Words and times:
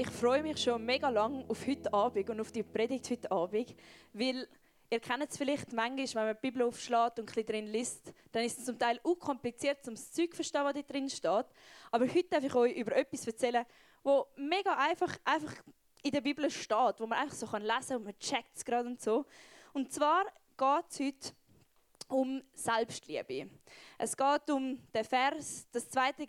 ich 0.00 0.10
freue 0.10 0.44
mich 0.44 0.62
schon 0.62 0.84
mega 0.86 1.08
lang 1.08 1.44
auf 1.48 1.66
heute 1.66 1.92
Abend 1.92 2.30
und 2.30 2.40
auf 2.40 2.52
die 2.52 2.62
Predigt 2.62 3.10
heute 3.10 3.32
Abend, 3.32 3.74
weil 4.12 4.46
ihr 4.90 5.00
kennt 5.00 5.28
es 5.28 5.36
vielleicht 5.36 5.72
manchmal, 5.72 6.06
wenn 6.14 6.34
man 6.34 6.36
die 6.36 6.50
Bibel 6.50 6.62
aufschlägt 6.62 7.18
und 7.18 7.36
ein 7.36 7.46
drin 7.46 7.66
liest, 7.66 8.12
dann 8.30 8.44
ist 8.44 8.60
es 8.60 8.64
zum 8.66 8.78
Teil 8.78 9.00
auch 9.02 9.18
kompliziert, 9.18 9.78
um 9.88 9.96
das 9.96 10.12
Zeug 10.12 10.30
zu 10.30 10.36
verstehen, 10.36 10.62
was 10.62 10.74
da 10.74 10.82
drin 10.82 11.10
steht. 11.10 11.46
Aber 11.90 12.06
heute 12.06 12.28
darf 12.30 12.44
ich 12.44 12.54
euch 12.54 12.76
über 12.76 12.94
etwas 12.94 13.26
erzählen, 13.26 13.66
wo 14.04 14.24
mega 14.36 14.72
einfach, 14.76 15.16
einfach 15.24 15.52
in 16.04 16.12
der 16.12 16.20
Bibel 16.20 16.48
steht, 16.48 17.00
wo 17.00 17.06
man 17.08 17.18
einfach 17.18 17.34
so 17.34 17.46
lesen 17.56 17.68
kann 17.68 17.96
und 17.96 18.04
man 18.04 18.18
checkt 18.20 18.56
es 18.56 18.64
gerade 18.64 18.88
und 18.88 19.00
so. 19.00 19.26
Und 19.72 19.92
zwar 19.92 20.26
geht 20.56 20.90
es 20.90 21.00
heute 21.00 21.32
um 22.06 22.40
Selbstliebe. 22.54 23.50
Es 23.98 24.16
geht 24.16 24.50
um 24.50 24.78
den 24.94 25.04
Vers, 25.04 25.66
das 25.72 25.88
zweite 25.88 26.24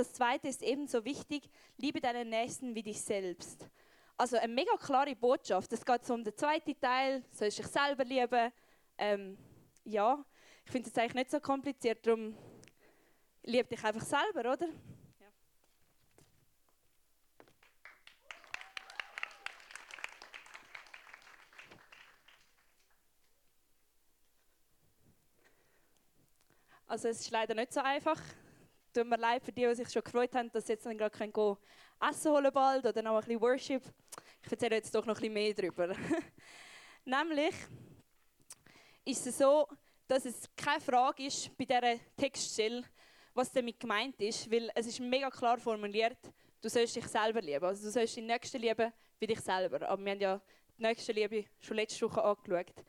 das 0.00 0.14
zweite 0.14 0.48
ist 0.48 0.62
ebenso 0.62 1.04
wichtig, 1.04 1.42
liebe 1.76 2.00
deinen 2.00 2.30
Nächsten 2.30 2.74
wie 2.74 2.82
dich 2.82 3.02
selbst. 3.02 3.68
Also 4.16 4.38
eine 4.38 4.50
mega 4.50 4.74
klare 4.78 5.14
Botschaft. 5.14 5.70
Es 5.74 5.84
geht 5.84 6.06
so 6.06 6.14
um 6.14 6.24
den 6.24 6.34
zweiten 6.34 6.78
Teil, 6.80 7.22
sollst 7.30 7.58
dich 7.58 7.66
selber 7.66 8.02
lieben. 8.04 8.50
Ähm, 8.96 9.36
ja, 9.84 10.24
ich 10.64 10.72
finde 10.72 10.88
es 10.88 10.96
eigentlich 10.96 11.14
nicht 11.14 11.30
so 11.30 11.38
kompliziert, 11.38 12.06
darum 12.06 12.34
lieb 13.42 13.68
dich 13.68 13.84
einfach 13.84 14.00
selber, 14.00 14.52
oder? 14.52 14.68
Also 26.86 27.08
es 27.08 27.20
ist 27.20 27.30
leider 27.30 27.54
nicht 27.54 27.72
so 27.74 27.80
einfach 27.80 28.18
tut 28.92 29.06
mir 29.06 29.16
leid 29.16 29.44
für 29.44 29.52
die, 29.52 29.66
die 29.66 29.74
sich 29.74 29.90
schon 29.90 30.02
gefreut 30.02 30.34
haben, 30.34 30.50
dass 30.52 30.66
sie 30.66 30.74
jetzt 30.74 30.86
dann 30.86 30.98
gerade 30.98 31.16
können 31.16 31.32
gehen 31.32 31.56
essen 32.00 32.32
holen 32.32 32.52
bald 32.52 32.86
oder 32.86 33.02
noch 33.02 33.16
ein 33.16 33.20
bisschen 33.20 33.40
Worship. 33.40 33.82
Ich 34.42 34.50
erzähle 34.50 34.76
jetzt 34.76 34.94
doch 34.94 35.04
noch 35.04 35.16
ein 35.16 35.20
bisschen 35.20 35.34
mehr 35.34 35.54
darüber. 35.54 35.94
Nämlich 37.04 37.54
ist 39.04 39.26
es 39.26 39.38
so, 39.38 39.68
dass 40.06 40.24
es 40.24 40.48
keine 40.56 40.80
Frage 40.80 41.24
ist 41.24 41.56
bei 41.56 41.64
dieser 41.64 41.98
Textstelle, 42.16 42.84
was 43.34 43.52
damit 43.52 43.78
gemeint 43.78 44.20
ist, 44.20 44.50
weil 44.50 44.70
es 44.74 44.86
ist 44.86 45.00
mega 45.00 45.30
klar 45.30 45.58
formuliert, 45.58 46.18
du 46.60 46.68
sollst 46.68 46.96
dich 46.96 47.06
selber 47.06 47.40
lieben. 47.40 47.64
Also 47.64 47.84
du 47.84 47.90
sollst 47.90 48.16
den 48.16 48.26
Nächsten 48.26 48.60
lieben 48.60 48.92
wie 49.18 49.26
dich 49.26 49.40
selber. 49.40 49.88
Aber 49.88 50.04
wir 50.04 50.12
haben 50.12 50.20
ja 50.20 50.40
die 50.76 50.82
nächste 50.82 51.12
Liebe 51.12 51.44
schon 51.60 51.76
letzte 51.76 52.08
Woche 52.08 52.22
angeschaut. 52.22 52.84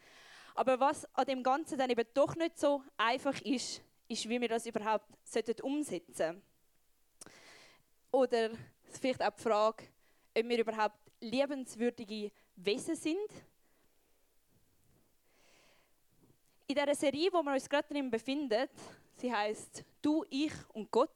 Aber 0.55 0.79
was 0.79 1.05
an 1.15 1.25
dem 1.25 1.43
Ganzen 1.43 1.77
dann 1.77 1.89
eben 1.89 2.07
doch 2.13 2.35
nicht 2.35 2.59
so 2.59 2.83
einfach 2.97 3.39
ist, 3.41 3.81
ist, 4.11 4.27
wie 4.27 4.39
wir 4.39 4.49
das 4.49 4.65
überhaupt 4.65 5.05
umsetzen 5.61 6.13
sollten. 6.13 6.41
Oder 8.11 8.51
vielleicht 8.89 9.23
auch 9.23 9.33
die 9.33 9.41
Frage, 9.41 9.83
ob 10.37 10.49
wir 10.49 10.59
überhaupt 10.59 10.97
liebenswürdige 11.21 12.31
Wesen 12.55 12.95
sind. 12.95 13.29
In 16.67 16.75
dieser 16.75 16.95
Serie, 16.95 17.29
wo 17.31 17.41
wir 17.41 17.53
uns 17.53 17.69
gerade 17.69 17.87
drin 17.87 18.09
befinden, 18.09 18.67
sie 19.15 19.31
heißt 19.31 19.83
Du, 20.01 20.25
ich 20.29 20.53
und 20.73 20.89
Gott, 20.89 21.09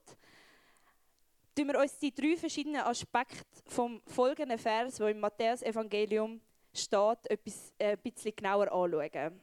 tun 1.55 1.67
wir 1.67 1.79
uns 1.79 1.97
die 1.97 2.13
drei 2.13 2.35
verschiedenen 2.37 2.81
Aspekte 2.81 3.43
vom 3.65 4.01
folgenden 4.05 4.59
Vers, 4.59 4.99
wo 4.99 5.05
im 5.05 5.19
Matthäus-Evangelium 5.19 6.39
steht, 6.73 7.27
etwas 7.29 7.73
äh, 7.77 7.93
ein 7.93 7.97
bisschen 7.99 8.35
genauer 8.35 8.71
anschauen. 8.71 9.39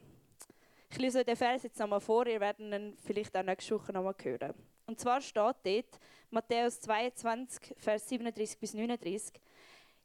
Ich 0.93 0.99
lese 0.99 1.25
den 1.25 1.35
Vers 1.35 1.63
jetzt 1.63 1.79
nochmal 1.79 1.99
vor, 1.99 2.27
ihr 2.27 2.39
werdet 2.39 2.71
ihn 2.71 2.95
vielleicht 3.03 3.35
auch 3.35 3.41
nächste 3.41 3.73
Woche 3.73 3.91
nochmal 3.91 4.13
hören. 4.21 4.53
Und 4.85 4.99
zwar 4.99 5.21
steht 5.21 5.37
dort, 5.37 5.99
Matthäus 6.29 6.81
22, 6.81 7.73
Vers 7.79 8.07
37 8.07 8.59
bis 8.59 8.75
39, 8.75 9.41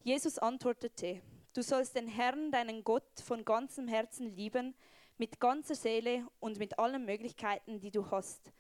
Jesus 0.03 0.39
antwortete, 0.39 1.21
du 1.53 1.63
sollst 1.63 1.95
den 1.95 2.09
Herrn, 2.09 2.51
deinen 2.51 2.83
Gott, 2.83 3.21
von 3.23 3.45
ganzem 3.45 3.87
Herzen 3.87 4.35
lieben, 4.35 4.75
mit 5.19 5.39
ganzer 5.39 5.75
Seele 5.75 6.27
und 6.41 6.59
mit 6.59 6.79
allen 6.79 7.05
Möglichkeiten, 7.05 7.79
die 7.81 7.91
du 7.91 8.11
hast. 8.11 8.51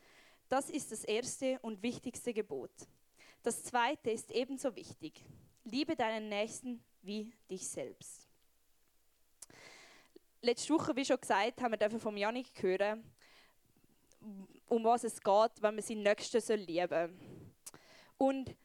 Das 0.51 0.69
ist 0.69 0.93
das 0.93 1.05
erste 1.05 1.59
und 1.63 1.83
wichtigste 1.83 2.35
Gebot. 2.35 2.73
Das 3.43 3.65
zweite 3.65 4.11
ist 4.11 4.31
ebenso 4.33 4.77
wichtig. 4.77 5.25
Liebe 5.65 5.97
deinen 5.97 6.29
Nächsten 6.29 6.85
wie 7.01 7.33
dich 7.49 7.67
selbst 7.67 8.28
letzte 10.43 10.75
Woche, 10.75 10.95
wie 10.97 11.05
schon 11.05 11.21
gesagt, 11.21 11.61
haben 11.61 11.75
wir 11.79 12.01
von 12.01 12.17
Janik 12.17 12.63
hören, 12.63 13.05
um 14.69 14.85
was 14.85 15.05
es 15.05 15.21
geht, 15.21 15.63
wenn 15.63 15.75
man 15.75 15.83
seinen 15.83 16.03
Nächsten 16.03 16.59
lieben 16.59 16.89
soll. 16.89 17.11
Und 18.19 18.57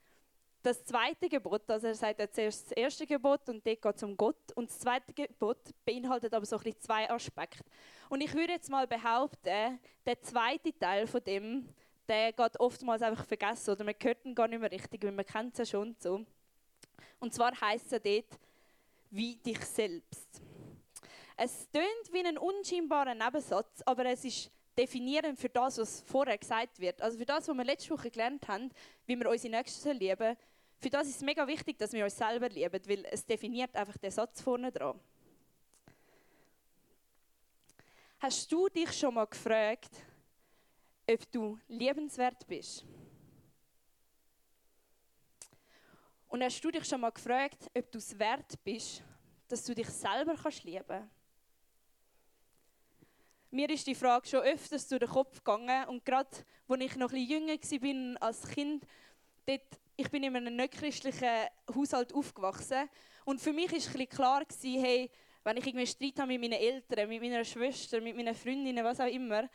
das 0.64 0.84
zweite 0.86 1.28
Gebot, 1.28 1.70
also 1.70 1.88
er 1.88 1.96
sagt 1.96 2.20
jetzt 2.20 2.38
erst 2.38 2.72
das 2.72 2.72
erste 2.72 3.06
Gebot 3.06 3.50
und 3.50 3.66
dort 3.68 3.82
geht 3.82 3.96
es 3.96 4.04
um 4.04 4.16
Gott. 4.16 4.52
Und 4.56 4.70
das 4.70 4.80
zweite 4.80 5.14
Gebot 5.14 5.58
beinhaltet 5.86 6.34
aber 6.34 6.46
so 6.46 6.56
ein 6.56 6.64
bisschen 6.64 6.80
zwei 6.80 7.10
Aspekte. 7.10 7.66
Und 8.10 8.22
ich 8.22 8.34
würde 8.34 8.54
jetzt 8.54 8.70
mal 8.70 8.88
behaupten, 8.88 9.80
der 10.06 10.22
zweite 10.22 10.78
Teil 10.80 11.06
von 11.06 11.22
dem, 11.24 11.68
der 12.08 12.32
geht 12.32 12.60
oftmals 12.60 13.02
einfach 13.02 13.26
vergessen 13.26 13.72
oder 13.72 13.84
man 13.84 13.96
hört 14.02 14.26
ihn 14.26 14.36
gar 14.36 14.48
nicht 14.48 14.60
mehr 14.60 14.72
richtig, 14.72 15.04
weil 15.04 15.12
man 15.12 15.26
kennt 15.26 15.54
es 15.54 15.60
ja 15.60 15.66
schon 15.66 15.96
so. 16.00 16.26
Und 17.20 17.34
zwar 17.34 17.60
heißt 17.60 17.92
es 17.92 18.02
dort, 18.02 18.40
wie 19.12 19.36
dich 19.36 19.60
selbst. 19.66 20.42
Es 21.36 21.70
tönt 21.72 22.12
wie 22.12 22.26
ein 22.26 22.38
unscheinbarer 22.38 23.16
Nebensatz, 23.16 23.82
aber 23.86 24.06
es 24.06 24.24
ist 24.24 24.52
definierend 24.78 25.40
für 25.40 25.50
das, 25.50 25.78
was 25.78 26.02
vorher 26.02 26.38
gesagt 26.38 26.80
wird. 26.80 27.02
Also 27.02 27.18
für 27.18 27.26
das, 27.26 27.48
was 27.48 27.56
wir 27.56 27.64
letzte 27.64 27.92
Woche 27.92 28.10
gelernt 28.10 28.48
haben, 28.48 28.70
wie 29.06 29.18
wir 29.18 29.30
unsere 29.30 29.56
Nächsten 29.56 29.98
lieben, 29.98 30.36
für 30.80 30.90
das 30.90 31.08
ist 31.08 31.18
es 31.18 31.22
mega 31.22 31.48
wichtig, 31.48 31.78
dass 31.78 31.94
wir 31.94 32.04
uns 32.04 32.18
selber 32.18 32.50
lieben, 32.50 32.82
weil 32.88 33.06
es 33.06 33.26
definiert 33.26 33.74
einfach 33.76 33.98
den 33.98 34.12
Satz 34.12 34.42
vorne 34.42 34.72
dran. 34.72 35.00
Hast 38.20 38.52
du 38.52 38.68
dich 38.68 38.92
schon 38.92 39.14
mal 39.14 39.26
gefragt, 39.26 39.92
ob 41.10 41.32
du 41.32 41.60
liebenswert 41.68 42.46
bist? 42.48 42.86
Und 46.28 46.44
hast 46.44 46.62
du 46.62 46.72
dich 46.72 46.86
schon 46.86 47.02
mal 47.02 47.12
gefragt, 47.12 47.70
ob 47.78 47.92
du 47.92 47.98
es 47.98 48.18
wert 48.18 48.62
bist, 48.64 49.04
dass 49.48 49.64
du 49.64 49.76
dich 49.76 49.88
selber 49.88 50.36
kannst 50.36 50.64
lieben 50.64 50.84
kannst? 50.88 51.23
Mir 53.54 53.70
ist 53.70 53.86
die 53.86 53.94
Frage 53.94 54.28
schon 54.28 54.40
öfters 54.40 54.88
durch 54.88 55.02
den 55.02 55.10
Kopf 55.10 55.38
gegangen 55.38 55.88
und 55.88 56.04
gerade, 56.04 56.28
als 56.68 56.82
ich 56.82 56.96
noch 56.96 57.14
ein 57.14 57.22
jünger 57.22 57.54
war 57.54 58.22
als 58.24 58.48
Kind, 58.48 58.84
dort, 59.46 59.62
ich 59.96 60.10
bin 60.10 60.24
in 60.24 60.36
einem 60.36 60.56
nicht-christlichen 60.56 61.50
Haushalt 61.76 62.16
aufgewachsen 62.16 62.90
und 63.26 63.40
für 63.40 63.54
mich 63.54 63.72
war 63.72 64.02
ein 64.02 64.10
klar, 64.10 64.44
gewesen, 64.44 64.84
hey, 64.84 65.12
wenn 65.44 65.58
ich 65.58 65.68
irgendwie 65.68 65.86
Streit 65.86 66.18
habe 66.18 66.30
mit 66.30 66.42
meinen 66.42 66.60
Eltern, 66.60 67.08
mit 67.08 67.22
meiner 67.22 67.46
Schwester, 67.46 68.02
mit 68.02 68.16
meinen 68.16 68.34
Freundinnen, 68.34 68.84
was 68.84 69.00
auch 69.00 69.06
immer, 69.06 69.48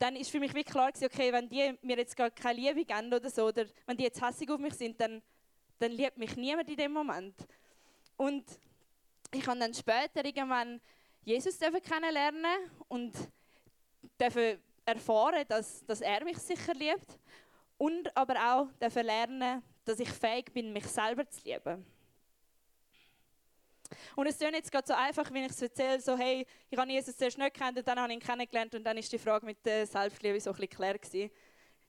dann 0.00 0.16
ist 0.16 0.32
für 0.32 0.40
mich 0.40 0.52
wirklich 0.52 0.74
klar 0.74 0.90
gewesen, 0.90 1.08
okay, 1.14 1.32
wenn 1.32 1.48
die 1.48 1.78
mir 1.82 1.98
jetzt 1.98 2.16
gar 2.16 2.32
keine 2.32 2.58
Liebe 2.58 2.84
geben 2.84 3.14
oder 3.14 3.30
so, 3.30 3.46
oder 3.46 3.66
wenn 3.86 3.96
die 3.96 4.02
jetzt 4.02 4.20
hässlich 4.20 4.50
auf 4.50 4.58
mich 4.58 4.74
sind, 4.74 5.00
dann, 5.00 5.22
dann 5.78 5.92
liebt 5.92 6.18
mich 6.18 6.34
niemand 6.34 6.68
in 6.70 6.76
dem 6.76 6.92
Moment. 6.92 7.36
Und 8.16 8.44
ich 9.32 9.46
habe 9.46 9.60
dann 9.60 9.74
später 9.74 10.24
irgendwann 10.24 10.80
Jesus 11.28 11.58
kennenlernen 11.58 12.70
und 12.88 13.12
erfahren, 14.86 15.44
dass, 15.46 15.84
dass 15.84 16.00
er 16.00 16.24
mich 16.24 16.38
sicher 16.38 16.72
liebt 16.72 17.18
und 17.76 18.16
aber 18.16 18.34
auch 18.34 18.68
lernen, 18.94 19.62
dass 19.84 20.00
ich 20.00 20.08
fähig 20.08 20.50
bin, 20.54 20.72
mich 20.72 20.86
selber 20.86 21.28
zu 21.28 21.44
lieben. 21.44 21.84
Und 24.16 24.26
es 24.26 24.36
ist 24.36 24.40
jetzt 24.40 24.72
gerade 24.72 24.86
so 24.86 24.94
einfach, 24.94 25.30
wenn 25.30 25.44
ich 25.44 25.50
es 25.50 25.60
erzähle, 25.60 26.00
so 26.00 26.16
hey, 26.16 26.46
ich 26.70 26.78
habe 26.78 26.90
Jesus 26.90 27.14
zuerst 27.14 27.36
nicht 27.36 27.52
kennt 27.52 27.76
und 27.76 27.86
dann 27.86 28.00
habe 28.00 28.10
ich 28.10 28.18
ihn 28.18 28.26
kennengelernt 28.26 28.74
und 28.74 28.84
dann 28.84 28.96
ist 28.96 29.12
die 29.12 29.18
Frage 29.18 29.44
mit 29.44 29.64
der 29.66 29.86
Selbstliebe 29.86 30.40
so 30.40 30.48
ein 30.48 30.56
bisschen 30.56 30.70
klar 30.70 30.94
gewesen. 30.94 31.30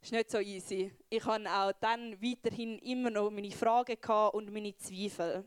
Ist 0.01 0.11
nicht 0.11 0.31
so 0.31 0.39
easy. 0.39 0.93
Ich 1.09 1.23
habe 1.23 1.49
auch 1.49 1.71
dann 1.79 2.21
weiterhin 2.21 2.77
immer 2.79 3.09
noch 3.09 3.31
meine 3.31 3.51
Fragen 3.51 3.97
und 4.33 4.51
meine 4.51 4.75
Zweifel. 4.75 5.45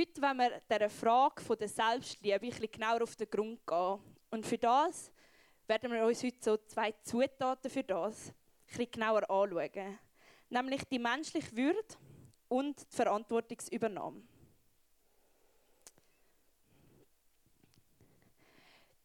Heute 0.00 0.22
wollen 0.22 0.38
wir 0.38 0.60
dieser 0.60 0.88
Frage 0.88 1.56
der 1.56 1.68
Selbstliebe 1.68 2.40
bisschen 2.40 2.70
genauer 2.70 3.02
auf 3.02 3.16
den 3.16 3.28
Grund 3.28 3.66
gehen. 3.66 3.98
Und 4.30 4.46
für 4.46 4.56
das 4.56 5.12
werden 5.66 5.92
wir 5.92 6.06
uns 6.06 6.22
heute 6.22 6.38
so 6.40 6.56
zwei 6.56 6.92
Zutaten 7.02 7.70
für 7.70 7.84
das 7.84 8.32
bisschen 8.66 8.90
genauer 8.92 9.28
anschauen. 9.28 9.98
Nämlich 10.48 10.84
die 10.84 10.98
menschliche 10.98 11.54
Würde 11.54 11.84
und 12.48 12.80
die 12.80 12.96
Verantwortungsübernahme. 12.96 14.22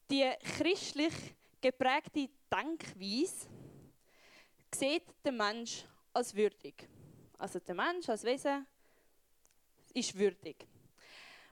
Die 0.10 0.32
christlich 0.58 1.14
geprägte 1.60 2.30
Denkweise 2.50 3.50
sieht 4.74 5.04
den 5.26 5.36
Mensch 5.36 5.84
als 6.14 6.34
würdig. 6.34 6.88
Also 7.38 7.60
der 7.60 7.76
Mensch 7.76 8.08
als 8.08 8.24
Wesen 8.24 8.66
ist 9.94 10.18
würdig. 10.18 10.66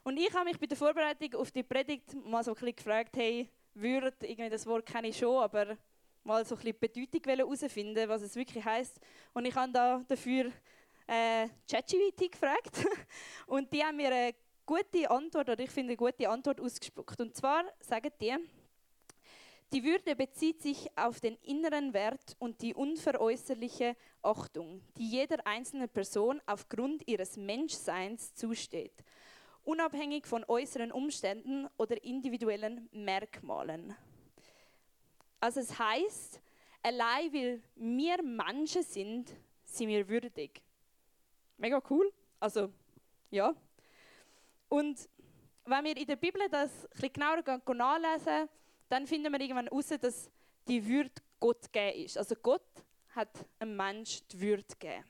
Und 0.04 0.18
ich 0.18 0.34
habe 0.34 0.46
mich 0.46 0.60
bei 0.60 0.66
der 0.66 0.78
Vorbereitung 0.78 1.36
auf 1.36 1.50
die 1.52 1.64
Predigt 1.64 2.14
mal 2.26 2.44
so 2.44 2.52
ein 2.52 2.56
bisschen 2.56 2.76
gefragt, 2.76 3.16
hey, 3.16 3.50
Würde, 3.74 4.14
irgendwie 4.22 4.50
das 4.50 4.66
Wort 4.68 4.86
kenne 4.86 5.08
ich 5.08 5.18
schon, 5.18 5.42
aber 5.42 5.78
mal 6.24 6.46
so 6.46 6.56
ein 6.56 6.62
bisschen 6.62 6.80
Bedeutung 6.80 7.22
herausfinden, 7.24 8.10
was 8.10 8.22
es 8.22 8.36
wirklich 8.36 8.64
heißt. 8.64 9.00
Und 9.34 9.46
ich 9.46 9.56
habe 9.56 9.72
da 9.72 10.04
dafür 10.08 10.52
äh, 11.08 11.48
ChatGPT 11.70 12.32
gefragt 12.32 12.86
und 13.48 13.72
die 13.72 13.84
haben 13.84 13.96
mir 13.96 14.10
eine 14.10 14.36
gute 14.66 15.10
Antwort, 15.10 15.50
oder 15.50 15.60
ich 15.60 15.72
finde 15.72 15.92
eine 15.92 15.98
gute 15.98 16.30
Antwort 16.30 16.60
ausgespuckt. 16.60 17.20
Und 17.22 17.36
zwar 17.36 17.64
sagen 17.80 18.12
die, 18.20 18.36
die 19.72 19.84
Würde 19.84 20.16
bezieht 20.16 20.62
sich 20.62 20.88
auf 20.96 21.20
den 21.20 21.36
inneren 21.44 21.94
Wert 21.94 22.36
und 22.40 22.62
die 22.62 22.76
unveräußerliche 22.76 23.96
Achtung, 24.22 24.82
die 24.98 25.10
jeder 25.10 25.48
einzelnen 25.48 25.90
Person 25.90 26.42
aufgrund 26.46 27.08
ihres 27.08 27.38
Menschseins 27.38 28.36
zusteht, 28.36 29.04
unabhängig 29.64 30.28
von 30.28 30.44
äußeren 30.48 30.92
Umständen 30.92 31.68
oder 31.78 32.04
individuellen 32.04 32.90
Merkmalen. 32.92 33.96
Also 35.40 35.60
es 35.60 35.78
heißt, 35.78 36.42
allein 36.82 37.34
weil 37.34 37.62
wir 37.76 38.24
Menschen 38.24 38.84
sind, 38.84 39.32
sind 39.64 39.88
wir 39.88 40.08
würdig. 40.08 40.62
Mega 41.58 41.82
cool. 41.90 42.12
Also, 42.40 42.72
ja. 43.32 43.54
Und 44.70 45.10
wenn 45.66 45.86
wir 45.86 45.98
in 45.98 46.08
der 46.08 46.16
Bibel 46.16 46.42
das 46.50 46.88
bisschen 46.92 47.14
genauer 47.14 47.44
nachlesen, 47.74 48.50
dann 48.90 49.08
finden 49.08 49.32
wir 49.32 49.40
irgendwann 49.40 49.68
heraus, 49.68 49.88
dass 49.88 50.30
die 50.68 50.86
Würde 50.86 51.12
Gott 51.40 51.72
gegeben 51.72 52.06
ist. 52.06 52.18
Also 52.18 52.36
Gott 52.36 52.66
hat 53.10 53.30
einem 53.60 53.76
Menschen 53.76 54.28
die 54.30 54.40
Würde 54.40 54.64
gegeben. 54.80 55.04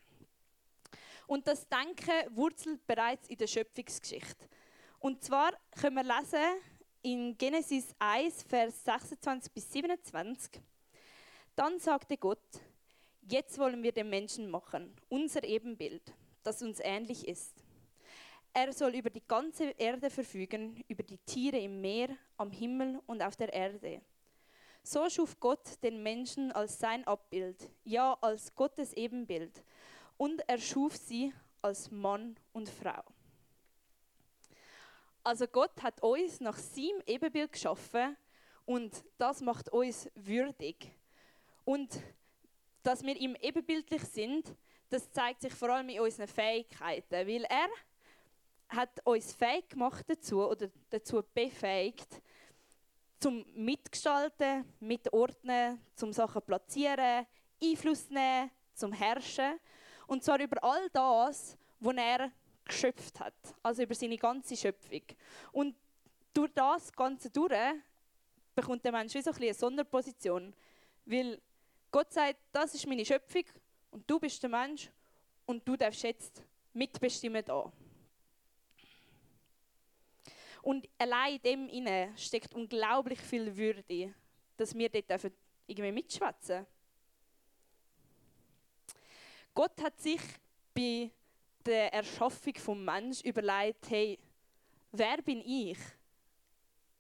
Und 1.33 1.47
das 1.47 1.67
Denken 1.67 2.35
wurzelt 2.35 2.85
bereits 2.85 3.27
in 3.27 3.37
der 3.37 3.47
Schöpfungsgeschichte. 3.47 4.47
Und 4.99 5.23
zwar 5.23 5.51
können 5.81 5.95
wir 5.95 6.03
lesen 6.03 6.61
in 7.01 7.35
Genesis 7.35 7.87
1, 7.97 8.43
Vers 8.43 8.83
26 8.83 9.51
bis 9.51 9.71
27. 9.71 10.61
Dann 11.55 11.79
sagte 11.79 12.17
Gott, 12.17 12.37
jetzt 13.27 13.57
wollen 13.57 13.81
wir 13.81 13.91
den 13.91 14.11
Menschen 14.11 14.47
machen, 14.47 14.95
unser 15.09 15.43
Ebenbild, 15.43 16.03
das 16.43 16.61
uns 16.61 16.79
ähnlich 16.79 17.27
ist. 17.27 17.55
Er 18.53 18.71
soll 18.71 18.93
über 18.93 19.09
die 19.09 19.25
ganze 19.27 19.71
Erde 19.71 20.11
verfügen, 20.11 20.83
über 20.87 21.01
die 21.01 21.17
Tiere 21.17 21.57
im 21.57 21.81
Meer, 21.81 22.09
am 22.37 22.51
Himmel 22.51 23.01
und 23.07 23.23
auf 23.23 23.35
der 23.35 23.51
Erde. 23.51 24.03
So 24.83 25.09
schuf 25.09 25.39
Gott 25.39 25.81
den 25.81 26.03
Menschen 26.03 26.51
als 26.51 26.77
sein 26.77 27.07
Abbild, 27.07 27.71
ja 27.85 28.15
als 28.21 28.53
Gottes 28.53 28.93
Ebenbild, 28.93 29.63
und 30.23 30.41
er 30.47 30.57
schuf 30.57 30.95
sie 30.95 31.33
als 31.61 31.91
Mann 31.91 32.37
und 32.53 32.69
Frau. 32.69 33.03
Also 35.21 35.47
Gott 35.47 35.83
hat 35.83 36.01
uns 36.01 36.39
nach 36.39 36.57
seinem 36.57 37.01
Ebenbild 37.05 37.51
geschaffen 37.51 38.15
und 38.63 39.03
das 39.17 39.41
macht 39.41 39.67
uns 39.67 40.09
würdig. 40.15 40.93
Und 41.65 41.89
dass 42.83 43.03
wir 43.03 43.17
ihm 43.17 43.35
ebenbildlich 43.41 44.01
sind, 44.05 44.55
das 44.89 45.11
zeigt 45.11 45.41
sich 45.41 45.53
vor 45.53 45.67
allem 45.67 45.89
in 45.89 45.99
unseren 45.99 46.29
Fähigkeiten, 46.29 47.27
weil 47.27 47.43
er 47.43 47.67
hat 48.69 49.05
uns 49.05 49.33
fähig 49.33 49.67
gemacht 49.67 50.05
dazu 50.07 50.47
oder 50.47 50.69
dazu 50.89 51.21
befähigt, 51.33 52.21
zum 53.19 53.45
Mitgestalten, 53.55 54.63
Mitordnen, 54.79 55.81
zum 55.95 56.13
Sachen 56.13 56.41
platzieren, 56.43 57.27
Einfluss 57.61 58.09
nehmen, 58.09 58.51
zum 58.73 58.93
Herrschen. 58.93 59.59
Und 60.07 60.23
zwar 60.23 60.39
über 60.39 60.63
all 60.63 60.89
das, 60.89 61.57
was 61.79 61.95
er 61.95 62.31
geschöpft 62.65 63.19
hat, 63.19 63.33
also 63.61 63.83
über 63.83 63.95
seine 63.95 64.17
ganze 64.17 64.55
Schöpfung. 64.55 65.01
Und 65.51 65.75
durch 66.33 66.51
das 66.53 66.91
Ganze 66.91 67.29
durch 67.29 67.51
bekommt 68.55 68.83
der 68.85 68.91
Mensch 68.91 69.13
wie 69.13 69.21
so 69.21 69.31
ein 69.31 69.37
eine 69.37 69.53
Sonderposition, 69.53 70.53
weil 71.05 71.41
Gott 71.91 72.11
sagt, 72.11 72.37
das 72.51 72.73
ist 72.73 72.87
meine 72.87 73.05
Schöpfung 73.05 73.43
und 73.91 74.09
du 74.09 74.19
bist 74.19 74.41
der 74.41 74.49
Mensch 74.49 74.89
und 75.45 75.67
du 75.67 75.75
darfst 75.75 76.03
jetzt 76.03 76.43
mitbestimmen 76.73 77.43
da. 77.45 77.71
Und 80.61 80.87
allein 80.97 81.39
in 81.43 81.85
dem 81.85 82.17
steckt 82.17 82.53
unglaublich 82.55 83.19
viel 83.19 83.55
Würde, 83.55 84.13
dass 84.55 84.73
wir 84.73 84.89
dort 84.89 85.33
irgendwie 85.67 85.91
mitschwätzen 85.91 86.65
Gott 89.53 89.81
hat 89.81 89.99
sich 89.99 90.21
bei 90.73 91.11
der 91.65 91.93
Erschaffung 91.93 92.55
vom 92.55 92.83
Mensch 92.83 93.21
überlegt, 93.21 93.89
hey, 93.89 94.19
wer 94.91 95.21
bin 95.21 95.41
ich? 95.41 95.77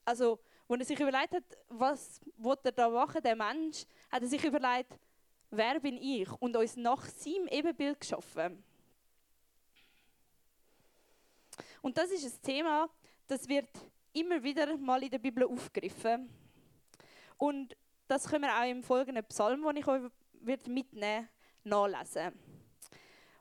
Also, 0.05 0.39
als 0.67 0.79
er 0.81 0.85
sich 0.85 0.99
überlegt 0.99 1.33
hat, 1.33 1.43
was 1.69 2.21
er 2.63 2.71
da 2.71 2.89
machen, 2.89 3.21
der 3.21 3.35
Mensch, 3.35 3.85
hat 4.11 4.21
er 4.21 4.27
sich 4.27 4.43
überlegt, 4.43 4.99
wer 5.49 5.79
bin 5.79 5.97
ich? 5.97 6.29
Und 6.33 6.55
uns 6.55 6.75
nach 6.75 7.05
seinem 7.05 7.47
Ebenbild 7.47 7.99
geschaffen. 7.99 8.63
Und 11.81 11.97
das 11.97 12.11
ist 12.11 12.25
ein 12.25 12.41
Thema, 12.41 12.89
das 13.27 13.47
wird 13.47 13.69
immer 14.13 14.41
wieder 14.41 14.77
mal 14.77 15.03
in 15.03 15.09
der 15.09 15.19
Bibel 15.19 15.43
aufgegriffen. 15.43 16.29
Und 17.37 17.75
das 18.07 18.27
können 18.27 18.43
wir 18.43 18.57
auch 18.57 18.69
im 18.69 18.83
folgenden 18.83 19.25
Psalm, 19.25 19.63
den 19.63 19.77
ich 19.77 19.87
euch 19.87 20.09
mitnehmen 20.67 21.27
nachlesen. 21.63 22.33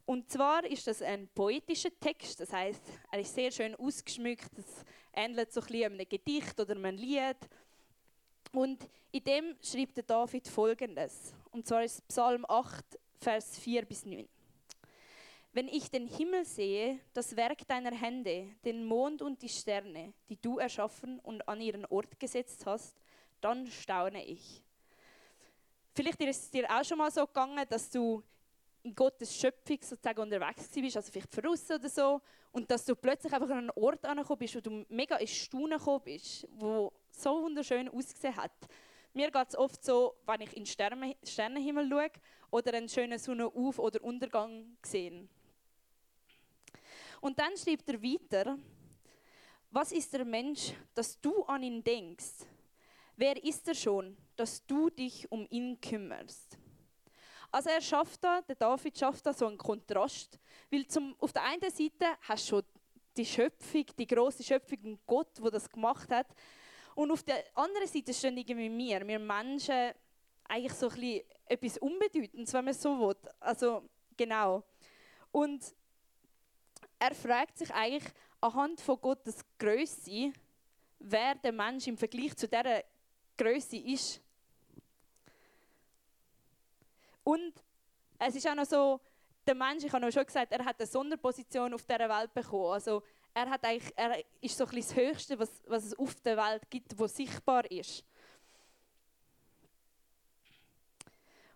Und 0.05 0.31
zwar 0.31 0.65
ist 0.65 0.87
das 0.87 1.01
ein 1.01 1.29
poetischer 1.29 1.91
Text, 2.01 2.41
das 2.41 2.53
heißt, 2.53 2.83
er 3.11 3.21
ist 3.21 3.35
sehr 3.35 3.51
schön 3.51 3.75
ausgeschmückt, 3.77 4.51
es 4.59 4.85
ähnelt 5.13 5.53
so 5.53 5.61
ein 5.61 5.67
bisschen 5.67 5.93
einem 5.93 6.09
Gedicht 6.09 6.59
oder 6.59 6.75
einem 6.75 6.97
Lied. 6.97 7.37
Und 8.53 8.89
in 9.13 9.25
dem 9.25 9.57
schreibt 9.63 9.97
der 9.97 10.05
David 10.05 10.49
folgendes, 10.49 11.35
und 11.51 11.67
zwar 11.67 11.85
ist 11.85 12.07
Psalm 12.09 12.45
8, 12.49 12.85
Vers 13.21 13.59
4 13.59 13.85
bis 13.85 14.05
9. 14.05 14.29
Wenn 15.55 15.69
ich 15.69 15.91
den 15.91 16.07
Himmel 16.07 16.47
sehe, 16.47 16.99
das 17.13 17.37
Werk 17.37 17.67
deiner 17.69 17.95
Hände, 17.95 18.49
den 18.65 18.85
Mond 18.85 19.21
und 19.21 19.41
die 19.43 19.51
Sterne, 19.51 20.15
die 20.31 20.41
du 20.41 20.59
erschaffen 20.59 21.19
und 21.21 21.47
an 21.47 21.61
ihren 21.61 21.85
Ort 21.87 22.19
gesetzt 22.19 22.65
hast, 22.65 22.97
dann 23.43 23.67
staune 23.67 24.25
ich. 24.25 24.63
Vielleicht 25.95 26.21
ist 26.23 26.43
es 26.45 26.51
dir 26.51 26.69
auch 26.71 26.85
schon 26.85 26.99
mal 26.99 27.11
so 27.11 27.27
gegangen, 27.27 27.67
dass 27.69 27.91
du 27.91 28.23
in 28.83 28.95
Gottes 28.95 29.37
Schöpfung 29.37 29.79
sozusagen 29.81 30.21
unterwegs 30.21 30.69
bist, 30.69 30.97
also 30.97 31.13
vielleicht 31.13 31.33
verrissen 31.33 31.77
oder 31.77 31.89
so, 31.89 32.21
und 32.51 32.71
dass 32.71 32.85
du 32.85 32.97
plötzlich 32.97 33.33
einfach 33.33 33.51
an 33.51 33.59
einen 33.59 33.71
Ort 33.71 34.05
angekommen 34.05 34.39
bist, 34.39 34.57
wo 34.57 34.61
du 34.61 34.85
mega 34.89 35.17
in 35.17 35.29
Staunen 35.29 35.79
gekommen 35.79 36.03
bist, 36.05 36.49
wo 36.57 36.93
so 37.11 37.43
wunderschön 37.43 37.89
ausgesehen 37.89 38.37
hat. 38.37 38.53
Mir 39.15 39.31
geht 39.31 39.49
es 39.49 39.57
oft 39.57 39.85
so, 39.85 40.17
wenn 40.27 40.41
ich 40.41 40.57
in 40.57 40.65
den 40.65 41.17
Sternenhimmel 41.23 41.89
schaue 41.89 42.11
oder 42.51 42.75
einen 42.75 42.89
schönen 42.89 43.19
Sonnenauf- 43.19 43.79
oder 43.79 44.03
Untergang 44.03 44.77
sehe. 44.83 45.29
Und 47.21 47.39
dann 47.39 47.57
schreibt 47.57 47.89
er 47.89 48.03
weiter, 48.03 48.59
was 49.71 49.93
ist 49.93 50.13
der 50.13 50.25
Mensch, 50.25 50.73
dass 50.95 51.21
du 51.21 51.45
an 51.45 51.63
ihn 51.63 51.85
denkst? 51.85 52.47
Wer 53.17 53.43
ist 53.43 53.67
er 53.69 53.75
schon, 53.75 54.17
dass 54.37 54.65
du 54.67 54.91
dich 54.91 55.31
um 55.31 55.47
ihn 55.51 55.81
kümmerst? 55.81 56.59
Also 57.51 57.69
er 57.69 57.83
schafft 57.83 58.25
da, 58.25 58.41
der 58.41 58.57
David 58.57 58.99
schafft 58.99 59.27
da 59.27 59.33
so 59.33 59.47
einen 59.47 59.59
Kontrast, 59.59 60.39
weil 60.71 60.87
zum, 60.87 61.15
auf 61.19 61.33
der 61.33 61.45
einen 61.45 61.71
Seite 61.71 62.07
hast 62.23 62.47
du 62.47 62.57
schon 62.57 62.63
die 63.17 63.27
Schöpfung, 63.27 63.85
die 63.99 64.07
große 64.07 64.43
Schöpfung 64.43 64.79
und 64.85 65.07
Gott, 65.07 65.29
wo 65.39 65.51
das 65.51 65.69
gemacht 65.69 66.11
hat, 66.11 66.29
und 66.95 67.11
auf 67.11 67.23
der 67.23 67.45
anderen 67.55 67.87
Seite 67.87 68.13
stehen 68.13 68.37
irgendwie 68.37 68.71
wir, 68.71 69.07
wir 69.07 69.19
Menschen, 69.19 69.93
eigentlich 70.45 70.73
so 70.75 70.89
ein 70.89 71.21
etwas 71.47 71.79
Unbedeutendes, 71.79 72.53
wenn 72.53 72.65
man 72.65 72.75
so 72.75 72.99
will. 72.99 73.17
Also 73.41 73.89
genau. 74.17 74.63
Und 75.31 75.75
er 76.99 77.15
fragt 77.15 77.59
sich 77.59 77.73
eigentlich 77.73 78.13
anhand 78.41 78.81
von 78.81 79.01
Gottes 79.01 79.39
Größe, 79.59 80.33
wer 80.99 81.35
der 81.37 81.53
Mensch 81.53 81.87
im 81.87 81.97
Vergleich 81.97 82.37
zu 82.37 82.47
dieser 82.47 82.83
Größe 83.43 83.77
ist. 83.77 84.21
Und 87.25 87.53
es 88.19 88.37
ist 88.37 88.47
auch 88.47 88.55
noch 88.55 88.65
so, 88.65 89.01
der 89.47 89.55
Mensch, 89.55 89.85
ich 89.85 89.93
habe 89.93 90.05
noch 90.05 90.13
schon 90.13 90.25
gesagt, 90.25 90.53
er 90.53 90.65
hat 90.65 90.79
eine 90.79 90.87
Sonderposition 90.87 91.75
auf 91.75 91.85
dieser 91.85 92.09
Welt 92.09 92.33
bekommen. 92.33 92.73
Also 92.73 93.03
er, 93.35 93.51
hat 93.51 93.65
eigentlich, 93.65 93.93
er 93.97 94.23
ist 94.41 94.57
so 94.57 94.65
ein 94.65 94.77
das 94.77 94.95
Höchste, 94.95 95.39
was, 95.39 95.51
was 95.67 95.85
es 95.87 95.99
auf 95.99 96.15
der 96.21 96.37
Welt 96.37 96.63
gibt, 96.71 96.97
wo 96.99 97.07
sichtbar 97.07 97.69
ist. 97.71 98.05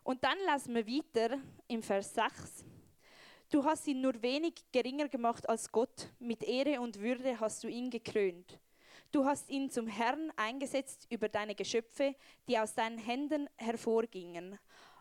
Und 0.02 0.22
dann 0.22 0.38
lesen 0.38 0.74
wir 0.74 0.86
weiter 0.86 1.38
im 1.68 1.82
Vers 1.82 2.14
6. 2.14 2.64
Du 3.50 3.64
hast 3.64 3.86
ihn 3.86 4.00
nur 4.00 4.20
wenig 4.22 4.54
geringer 4.72 5.08
gemacht 5.08 5.48
als 5.48 5.70
Gott, 5.70 6.10
mit 6.18 6.42
Ehre 6.42 6.80
und 6.80 6.98
Würde 6.98 7.38
hast 7.38 7.62
du 7.62 7.68
ihn 7.68 7.90
gekrönt. 7.90 8.58
Du 9.12 9.24
hast 9.24 9.48
ihn 9.48 9.70
zum 9.70 9.86
Herrn 9.86 10.32
eingesetzt 10.36 11.06
über 11.10 11.28
deine 11.28 11.54
Geschöpfe, 11.54 12.14
die 12.48 12.58
aus 12.58 12.74
deinen 12.74 12.98
Händen 12.98 13.48
hervorgingen. 13.56 14.58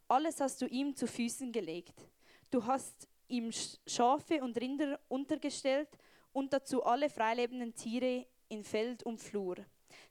Alles 0.07 0.39
hast 0.39 0.61
du 0.61 0.67
ihm 0.67 0.95
zu 0.95 1.07
Füßen 1.07 1.51
gelegt. 1.51 2.07
Du 2.51 2.65
hast 2.65 3.07
ihm 3.27 3.51
Schafe 3.87 4.41
und 4.43 4.59
Rinder 4.59 4.99
untergestellt 5.07 5.89
und 6.31 6.53
dazu 6.53 6.83
alle 6.83 7.09
freilebenden 7.09 7.73
Tiere 7.73 8.27
in 8.47 8.63
Feld 8.63 9.03
und 9.03 9.19
Flur. 9.19 9.57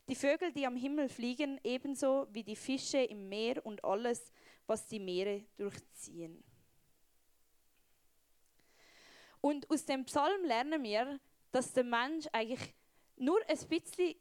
die 0.09 0.15
Vögel, 0.15 0.53
die 0.53 0.67
am 0.67 0.77
Himmel 0.77 1.09
fliegen, 1.09 1.59
ebenso 1.63 2.27
wie 2.31 2.43
die 2.43 2.57
Fische 2.57 2.99
im 2.99 3.29
Meer 3.29 3.65
und 3.65 3.85
alles, 3.85 4.33
was 4.67 4.87
die 4.87 4.99
Meere 4.99 5.45
durchziehen. 5.57 6.43
Und 9.41 9.71
aus 9.71 9.85
dem 9.85 10.05
Psalm 10.05 10.45
lernen 10.45 10.83
wir, 10.83 11.21
dass 11.53 11.73
der 11.73 11.85
Mensch 11.85 12.27
eigentlich 12.33 12.75
nur 13.17 13.41
ein 13.49 13.59
bisschen 13.69 14.15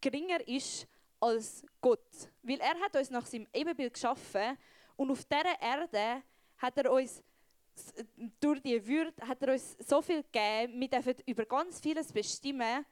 geringer 0.00 0.46
ist 0.46 0.86
als 1.20 1.64
Gott. 1.80 2.06
Weil 2.42 2.60
er 2.60 2.78
hat 2.80 2.96
uns 2.96 3.10
nach 3.10 3.26
seinem 3.26 3.46
Ebenbild 3.52 3.94
geschaffen 3.94 4.56
und 4.96 5.10
auf 5.10 5.24
dieser 5.24 5.60
Erde 5.60 6.22
hat 6.58 6.78
er 6.78 6.92
uns 6.92 7.22
durch 8.40 8.60
die 8.62 8.86
Würde 8.86 9.12
hat 9.26 9.42
er 9.42 9.52
uns 9.52 9.76
so 9.86 10.00
viel 10.00 10.22
gegeben, 10.22 10.80
wir 10.80 10.88
dürfen 10.88 11.14
über 11.26 11.44
ganz 11.44 11.80
vieles 11.80 12.12
bestimmen. 12.12 12.86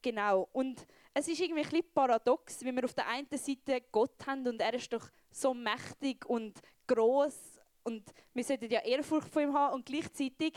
Genau. 0.00 0.48
Und 0.52 0.86
es 1.12 1.26
ist 1.28 1.40
irgendwie 1.40 1.62
ein 1.62 1.68
bisschen 1.68 1.92
paradox, 1.92 2.64
wie 2.64 2.72
wir 2.72 2.84
auf 2.84 2.94
der 2.94 3.08
einen 3.08 3.26
Seite 3.30 3.82
Gott 3.90 4.24
haben 4.26 4.46
und 4.46 4.60
er 4.60 4.74
ist 4.74 4.92
doch 4.92 5.08
so 5.30 5.52
mächtig 5.52 6.24
und 6.26 6.60
groß 6.86 7.34
und 7.82 8.04
wir 8.34 8.44
sollten 8.44 8.70
ja 8.70 8.80
Ehrfurcht 8.80 9.28
vor 9.28 9.42
ihm 9.42 9.52
haben 9.52 9.74
und 9.74 9.86
gleichzeitig 9.86 10.54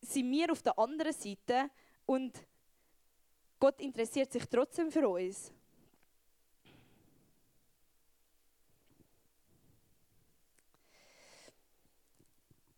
sind 0.00 0.30
wir 0.30 0.50
auf 0.50 0.62
der 0.62 0.78
anderen 0.78 1.12
Seite 1.12 1.70
und 2.06 2.46
Gott 3.58 3.80
interessiert 3.80 4.32
sich 4.32 4.46
trotzdem 4.46 4.90
für 4.90 5.08
uns. 5.08 5.52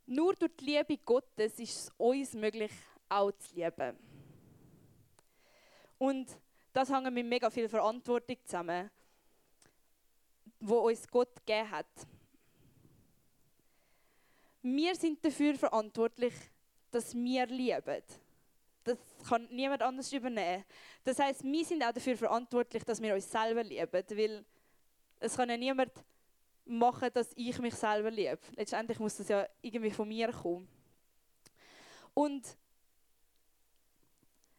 Nur 0.06 0.34
durch 0.34 0.56
die 0.56 0.64
Liebe 0.64 0.96
Gottes 1.04 1.58
ist 1.58 1.76
es 1.76 1.92
uns 1.98 2.32
möglich, 2.32 2.72
auch 3.10 3.30
zu 3.32 3.54
lieben. 3.54 3.98
Und 5.98 6.34
das 6.72 6.90
hängt 6.90 7.12
mit 7.12 7.26
mega 7.26 7.50
viel 7.50 7.68
Verantwortung 7.68 8.36
zusammen, 8.44 8.90
wo 10.60 10.78
uns 10.78 11.06
Gott 11.08 11.34
gegeben 11.44 11.70
hat. 11.70 11.86
Wir 14.62 14.94
sind 14.94 15.22
dafür 15.22 15.56
verantwortlich, 15.56 16.34
dass 16.90 17.14
wir 17.14 17.46
lieben. 17.46 18.02
Das 18.88 19.28
kann 19.28 19.46
niemand 19.50 19.82
anders 19.82 20.12
übernehmen. 20.12 20.64
Das 21.04 21.18
heißt, 21.18 21.44
wir 21.44 21.64
sind 21.64 21.82
auch 21.82 21.92
dafür 21.92 22.16
verantwortlich, 22.16 22.84
dass 22.84 23.02
wir 23.02 23.14
uns 23.14 23.30
selber 23.30 23.62
lieben, 23.62 23.88
weil 23.92 24.44
es 25.20 25.36
kann 25.36 25.50
ja 25.50 25.56
niemand 25.56 25.92
machen, 26.64 27.10
dass 27.12 27.32
ich 27.34 27.58
mich 27.58 27.74
selber 27.74 28.10
liebe. 28.10 28.38
Letztendlich 28.56 28.98
muss 28.98 29.16
das 29.16 29.28
ja 29.28 29.46
irgendwie 29.60 29.90
von 29.90 30.08
mir 30.08 30.32
kommen. 30.32 30.68
Und 32.14 32.56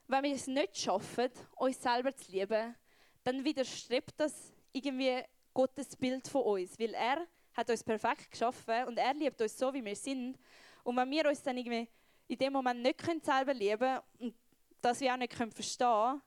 wenn 0.08 0.24
wir 0.24 0.34
es 0.34 0.48
nicht 0.48 0.78
schaffen, 0.78 1.30
uns 1.56 1.82
selber 1.82 2.16
zu 2.16 2.32
lieben, 2.32 2.76
dann 3.24 3.44
widerstrebt 3.44 4.14
das 4.18 4.54
irgendwie 4.72 5.22
Gottes 5.54 5.96
Bild 5.96 6.28
von 6.28 6.44
uns, 6.44 6.80
weil 6.80 6.94
er 6.94 7.28
hat 7.54 7.70
uns 7.70 7.84
perfekt 7.84 8.32
geschaffen 8.32 8.86
und 8.86 8.98
er 8.98 9.14
liebt 9.14 9.42
uns 9.42 9.58
so, 9.58 9.74
wie 9.74 9.84
wir 9.84 9.96
sind. 9.96 10.38
Und 10.84 10.96
wenn 10.96 11.12
wir 11.12 11.28
uns 11.28 11.44
dann 11.44 11.58
irgendwie 11.58 11.88
in 12.30 12.38
dem 12.38 12.54
Moment 12.54 12.82
nicht 12.82 13.00
können 13.00 13.22
selber 13.22 13.54
lieben 13.54 14.00
und 14.20 14.34
das 14.82 15.02
wir 15.02 15.14
auch 15.14 15.18
nicht 15.18 15.34
können 15.34 15.52
verstehen 15.52 16.22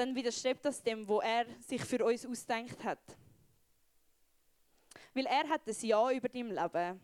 dann 0.00 0.14
widerstrebt 0.14 0.64
das 0.64 0.82
dem, 0.82 1.06
wo 1.06 1.20
er 1.20 1.44
sich 1.60 1.84
für 1.84 2.02
uns 2.04 2.24
ausdenkt 2.24 2.82
hat. 2.82 2.98
Weil 5.12 5.26
er 5.26 5.46
hat 5.48 5.60
das 5.66 5.82
Ja 5.82 6.10
über 6.10 6.28
dein 6.28 6.48
Leben. 6.48 7.00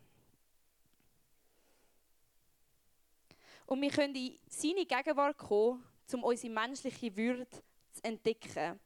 Und 3.67 3.81
wir 3.81 3.91
können 3.91 4.15
in 4.15 4.39
seine 4.47 4.85
Gegenwart 4.85 5.37
kommen, 5.37 5.83
um 6.13 6.23
unsere 6.23 6.53
menschliche 6.53 7.15
Würde 7.15 7.47
zu 7.91 8.03
entdecken. 8.03 8.79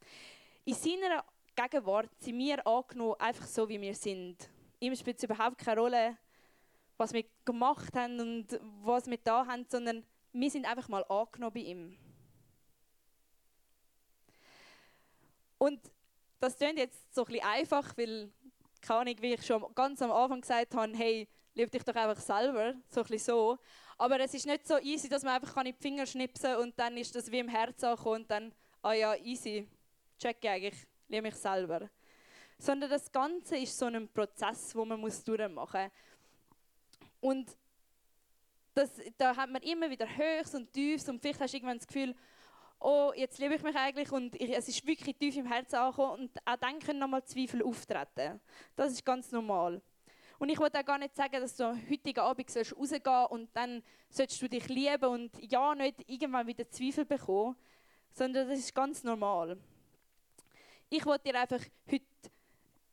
In 0.65 0.73
seiner 0.73 1.23
Gegenwart 1.55 2.09
sind 2.19 2.38
wir 2.38 2.67
angenommen, 2.67 3.15
einfach 3.19 3.45
so 3.45 3.69
wie 3.69 3.79
wir 3.79 3.95
sind. 3.95 4.50
Ihm 4.79 4.95
spielt 4.95 5.17
es 5.17 5.23
überhaupt 5.23 5.57
keine 5.57 5.79
Rolle, 5.79 6.17
was 6.98 7.13
wir 7.13 7.25
gemacht 7.45 7.95
haben 7.95 8.19
und 8.19 8.60
was 8.83 9.07
wir 9.07 9.17
da 9.17 9.45
haben, 9.45 9.65
sondern 9.67 10.05
wir 10.33 10.50
sind 10.50 10.65
einfach 10.65 10.88
mal 10.88 11.03
angenommen 11.05 11.53
bei 11.53 11.62
ihm. 11.62 11.98
Und 15.57 15.79
das 16.39 16.57
klingt 16.57 16.79
jetzt 16.79 17.13
so 17.13 17.24
ein 17.24 17.33
bisschen 17.33 17.45
einfach, 17.45 17.98
weil 17.98 18.31
keine 18.81 19.01
Ahnung, 19.01 19.15
wie 19.19 19.33
ich 19.33 19.45
schon 19.45 19.63
ganz 19.75 20.01
am 20.01 20.12
Anfang 20.12 20.41
gesagt 20.41 20.74
habe, 20.74 20.98
hey, 20.98 21.27
lieb 21.53 21.71
dich 21.71 21.83
doch 21.83 21.95
einfach 21.95 22.21
selber, 22.21 22.74
so 22.88 23.03
ein 23.03 23.17
so. 23.19 23.57
Aber 23.98 24.19
es 24.19 24.33
ist 24.33 24.48
nicht 24.48 24.67
so 24.67 24.79
easy, 24.79 25.07
dass 25.07 25.24
man 25.24 25.36
einfach 25.36 25.55
in 25.57 25.65
die 25.65 25.74
Finger 25.74 26.05
schnipsen 26.05 26.53
kann 26.53 26.62
und 26.62 26.79
dann 26.79 26.98
ist 26.98 27.15
das 27.15 27.31
wie 27.31 27.39
im 27.39 27.48
Herz 27.48 27.83
angekommen 27.83 28.21
und 28.21 28.31
dann, 28.31 28.53
ah 28.81 28.93
ja, 28.93 29.15
easy, 29.15 29.67
check 30.17 30.38
ich 30.41 30.50
eigentlich, 30.50 30.88
liebe 31.07 31.24
mich 31.24 31.36
selber. 31.36 31.89
Sondern 32.57 32.89
das 32.89 33.12
Ganze 33.12 33.57
ist 33.57 33.77
so 33.77 33.86
ein 33.86 34.07
Prozess, 34.12 34.75
wo 34.75 34.86
man 34.86 35.01
durchmachen 35.01 35.83
muss. 35.83 35.91
Und 37.21 37.55
das, 38.73 38.89
da 39.17 39.35
hat 39.35 39.49
man 39.49 39.61
immer 39.61 39.89
wieder 39.89 40.07
Höchst 40.07 40.55
und 40.55 40.71
Tiefs 40.73 41.07
und 41.07 41.21
vielleicht 41.21 41.39
hast 41.39 41.53
du 41.53 41.57
irgendwann 41.57 41.77
das 41.77 41.87
Gefühl, 41.87 42.15
oh, 42.79 43.11
jetzt 43.15 43.37
liebe 43.39 43.55
ich 43.55 43.63
mich 43.63 43.75
eigentlich 43.75 44.11
und 44.11 44.35
ich, 44.35 44.55
es 44.55 44.67
ist 44.67 44.85
wirklich 44.85 45.15
tief 45.17 45.37
im 45.37 45.45
Herzen 45.45 45.75
angekommen 45.75 46.23
und 46.23 46.31
auch 46.45 46.55
dann 46.57 46.79
können 46.79 46.99
nochmal 46.99 47.23
Zweifel 47.23 47.63
auftreten. 47.63 48.41
Das 48.75 48.91
ist 48.91 49.05
ganz 49.05 49.31
normal. 49.31 49.81
Und 50.39 50.49
ich 50.49 50.57
wollte 50.57 50.79
auch 50.79 50.85
gar 50.85 50.97
nicht 50.97 51.15
sagen, 51.15 51.39
dass 51.39 51.55
du 51.55 51.65
am 51.65 51.89
heutigen 51.89 52.19
Abend 52.19 52.49
sollst 52.49 52.73
und 52.73 53.49
dann 53.53 53.83
sollst 54.09 54.41
du 54.41 54.49
dich 54.49 54.67
lieben 54.69 55.05
und 55.05 55.51
ja 55.51 55.75
nicht 55.75 56.09
irgendwann 56.09 56.47
wieder 56.47 56.67
Zweifel 56.67 57.05
bekommen, 57.05 57.55
sondern 58.11 58.49
das 58.49 58.57
ist 58.57 58.73
ganz 58.73 59.03
normal. 59.03 59.57
Ich 60.89 61.05
wollte 61.05 61.31
dir 61.31 61.39
einfach 61.39 61.61
heute 61.89 62.05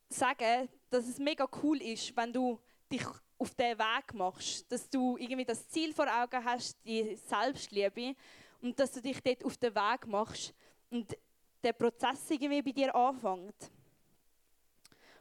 sagen, 0.09 0.69
dass 0.91 1.07
es 1.07 1.17
mega 1.17 1.47
cool 1.63 1.81
ist, 1.81 2.15
wenn 2.15 2.31
du 2.31 2.59
dich 2.91 3.05
auf 3.37 3.55
diesen 3.55 3.79
Weg 3.79 4.13
machst, 4.13 4.71
dass 4.71 4.89
du 4.89 5.17
irgendwie 5.17 5.45
das 5.45 5.67
Ziel 5.69 5.93
vor 5.93 6.07
Augen 6.07 6.43
hast, 6.43 6.77
die 6.85 7.15
Selbstliebe 7.15 8.15
und 8.61 8.79
dass 8.79 8.91
du 8.91 9.01
dich 9.01 9.21
dort 9.21 9.45
auf 9.45 9.57
den 9.57 9.73
Weg 9.73 10.07
machst 10.07 10.53
und 10.89 11.17
der 11.63 11.73
Prozess 11.73 12.29
irgendwie 12.29 12.61
bei 12.61 12.71
dir 12.71 12.93
anfängt. 12.93 13.71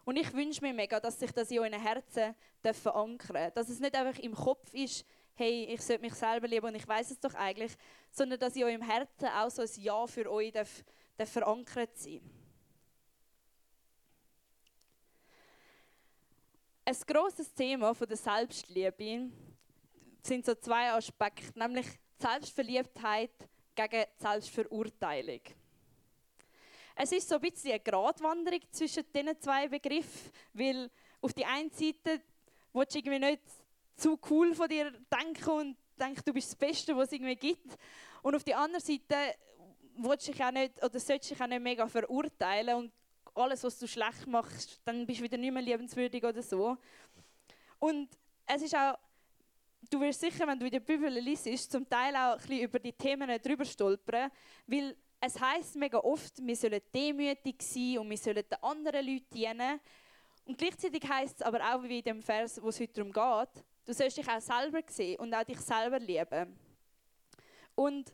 Und 0.04 0.16
ich 0.16 0.32
wünsche 0.32 0.62
mir 0.62 0.72
mega, 0.72 0.98
dass 0.98 1.18
sich 1.18 1.30
das 1.32 1.50
in 1.50 1.58
euren 1.58 1.80
Herzen 1.80 2.34
verankern 2.62 3.34
darf. 3.34 3.52
Dass 3.54 3.68
es 3.68 3.78
nicht 3.78 3.94
einfach 3.94 4.18
im 4.20 4.34
Kopf 4.34 4.72
ist, 4.72 5.04
hey, 5.34 5.64
ich 5.64 5.82
sollte 5.82 6.02
mich 6.02 6.14
selber 6.14 6.48
lieben 6.48 6.66
und 6.66 6.74
ich 6.74 6.88
weiß 6.88 7.10
es 7.10 7.20
doch 7.20 7.34
eigentlich, 7.34 7.72
sondern 8.10 8.38
dass 8.38 8.56
in 8.56 8.64
eurem 8.64 8.82
Herzen 8.82 9.28
auch 9.28 9.50
so 9.50 9.62
ein 9.62 9.68
Ja 9.76 10.06
für 10.06 10.30
euch 10.30 10.52
darf, 10.52 10.82
darf 11.16 11.30
verankert 11.30 11.96
sein 11.96 12.20
Ein 16.88 16.96
grosses 17.06 17.52
Thema 17.52 17.94
von 17.94 18.08
der 18.08 18.16
Selbstliebe 18.16 19.28
sind 20.22 20.46
so 20.46 20.54
zwei 20.54 20.90
Aspekte, 20.90 21.58
nämlich 21.58 21.84
Selbstverliebtheit 22.18 23.30
gegen 23.74 24.06
Selbstverurteilung. 24.16 25.42
Es 26.96 27.12
ist 27.12 27.28
so 27.28 27.34
ein 27.34 27.42
bisschen 27.42 27.72
eine 27.72 27.80
Gratwanderung 27.80 28.60
zwischen 28.70 29.04
diesen 29.14 29.38
zwei 29.38 29.68
Begriffen, 29.68 30.32
weil 30.54 30.90
auf 31.20 31.34
die 31.34 31.44
einen 31.44 31.70
Seite 31.72 32.22
willst 32.72 32.94
du 32.94 32.98
irgendwie 33.00 33.18
nicht 33.18 33.42
zu 33.94 34.18
cool 34.30 34.54
von 34.54 34.68
dir 34.70 34.90
denken 35.12 35.50
und 35.50 35.76
denkst, 36.00 36.22
du 36.24 36.32
bist 36.32 36.52
das 36.52 36.56
Beste, 36.56 36.96
was 36.96 37.08
es 37.08 37.12
irgendwie 37.12 37.36
gibt. 37.36 37.76
Und 38.22 38.34
auf 38.34 38.44
die 38.44 38.54
andere 38.54 38.80
Seite 38.80 39.34
willst 39.98 40.28
du 40.28 40.32
dich 40.32 40.42
auch 40.42 40.52
nicht, 40.52 40.82
oder 40.82 40.98
sollst 40.98 41.30
dich 41.30 41.38
auch 41.38 41.48
nicht 41.48 41.62
mega 41.62 41.86
verurteilen 41.86 42.76
und 42.76 42.92
alles, 43.38 43.64
was 43.64 43.78
du 43.78 43.86
schlecht 43.86 44.26
machst, 44.26 44.80
dann 44.84 45.06
bist 45.06 45.20
du 45.20 45.24
wieder 45.24 45.36
nicht 45.36 45.52
mehr 45.52 45.62
liebenswürdig 45.62 46.24
oder 46.24 46.42
so. 46.42 46.76
Und 47.78 48.08
es 48.46 48.62
ist 48.62 48.74
auch 48.74 48.98
du 49.90 50.00
wirst 50.00 50.20
sicher, 50.20 50.46
wenn 50.46 50.58
du 50.58 50.66
in 50.66 50.72
der 50.72 50.80
Bibel 50.80 51.08
liest, 51.08 51.70
zum 51.70 51.88
Teil 51.88 52.14
auch 52.14 52.32
ein 52.32 52.38
bisschen 52.38 52.60
über 52.60 52.78
die 52.78 52.92
Themen 52.92 53.30
drüber 53.40 53.64
stolpern, 53.64 54.30
weil 54.66 54.96
es 55.20 55.38
heißt 55.40 55.76
mega 55.76 55.98
oft, 55.98 56.44
wir 56.44 56.56
sollen 56.56 56.80
demütig 56.94 57.62
sein 57.62 57.98
und 57.98 58.10
wir 58.10 58.18
sollen 58.18 58.44
den 58.48 58.62
anderen 58.62 59.04
Leuten 59.04 59.30
dienen. 59.32 59.80
Und 60.44 60.56
gleichzeitig 60.56 61.02
heißt 61.08 61.40
es 61.40 61.42
aber 61.42 61.60
auch, 61.60 61.82
wie 61.82 61.98
in 61.98 62.04
dem 62.04 62.22
Vers, 62.22 62.62
wo 62.62 62.68
es 62.68 62.80
heute 62.80 62.92
darum 62.94 63.12
geht, 63.12 63.64
du 63.84 63.92
sollst 63.92 64.16
dich 64.16 64.28
auch 64.28 64.40
selber 64.40 64.80
sehen 64.88 65.18
und 65.18 65.34
auch 65.34 65.44
dich 65.44 65.60
selber 65.60 65.98
lieben. 65.98 66.56
Und 67.74 68.12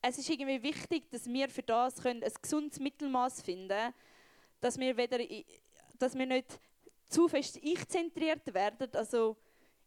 es 0.00 0.18
ist 0.18 0.28
irgendwie 0.28 0.62
wichtig, 0.62 1.10
dass 1.10 1.26
wir 1.26 1.48
für 1.48 1.62
das 1.62 2.02
können 2.02 2.24
ein 2.24 2.32
gesundes 2.40 2.80
Mittelmaß 2.80 3.42
finden 3.42 3.68
können, 3.68 3.94
dass 4.62 4.78
wir, 4.78 4.96
weder, 4.96 5.18
dass 5.98 6.16
wir 6.16 6.24
nicht 6.24 6.60
zu 7.08 7.28
fest 7.28 7.58
ich-zentriert 7.60 8.54
werden, 8.54 8.88
also 8.94 9.36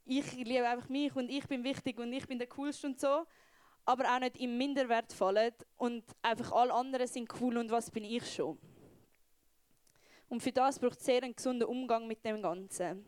ich 0.06 0.34
liebe 0.34 0.68
einfach 0.68 0.90
mich 0.90 1.16
und 1.16 1.30
ich 1.30 1.48
bin 1.48 1.64
wichtig 1.64 1.98
und 1.98 2.12
ich 2.12 2.28
bin 2.28 2.38
der 2.38 2.48
Coolste 2.50 2.88
und 2.88 3.00
so, 3.00 3.26
aber 3.86 4.14
auch 4.14 4.20
nicht 4.20 4.38
im 4.38 4.58
Minderwert 4.58 5.14
fallen 5.14 5.54
und 5.78 6.04
einfach 6.22 6.52
alle 6.52 6.74
anderen 6.74 7.08
sind 7.08 7.30
cool 7.40 7.58
und 7.58 7.72
was 7.72 7.90
bin 7.90 8.04
ich 8.04 8.36
schon. 8.36 8.60
Und 10.28 10.44
für 10.44 10.52
das 10.52 10.78
braucht 10.78 11.00
es 11.00 11.06
sehr 11.06 11.24
einen 11.24 11.36
gesunden 11.36 11.68
Umgang 11.68 12.06
mit 12.06 12.24
dem 12.26 12.42
Ganzen. 12.42 13.06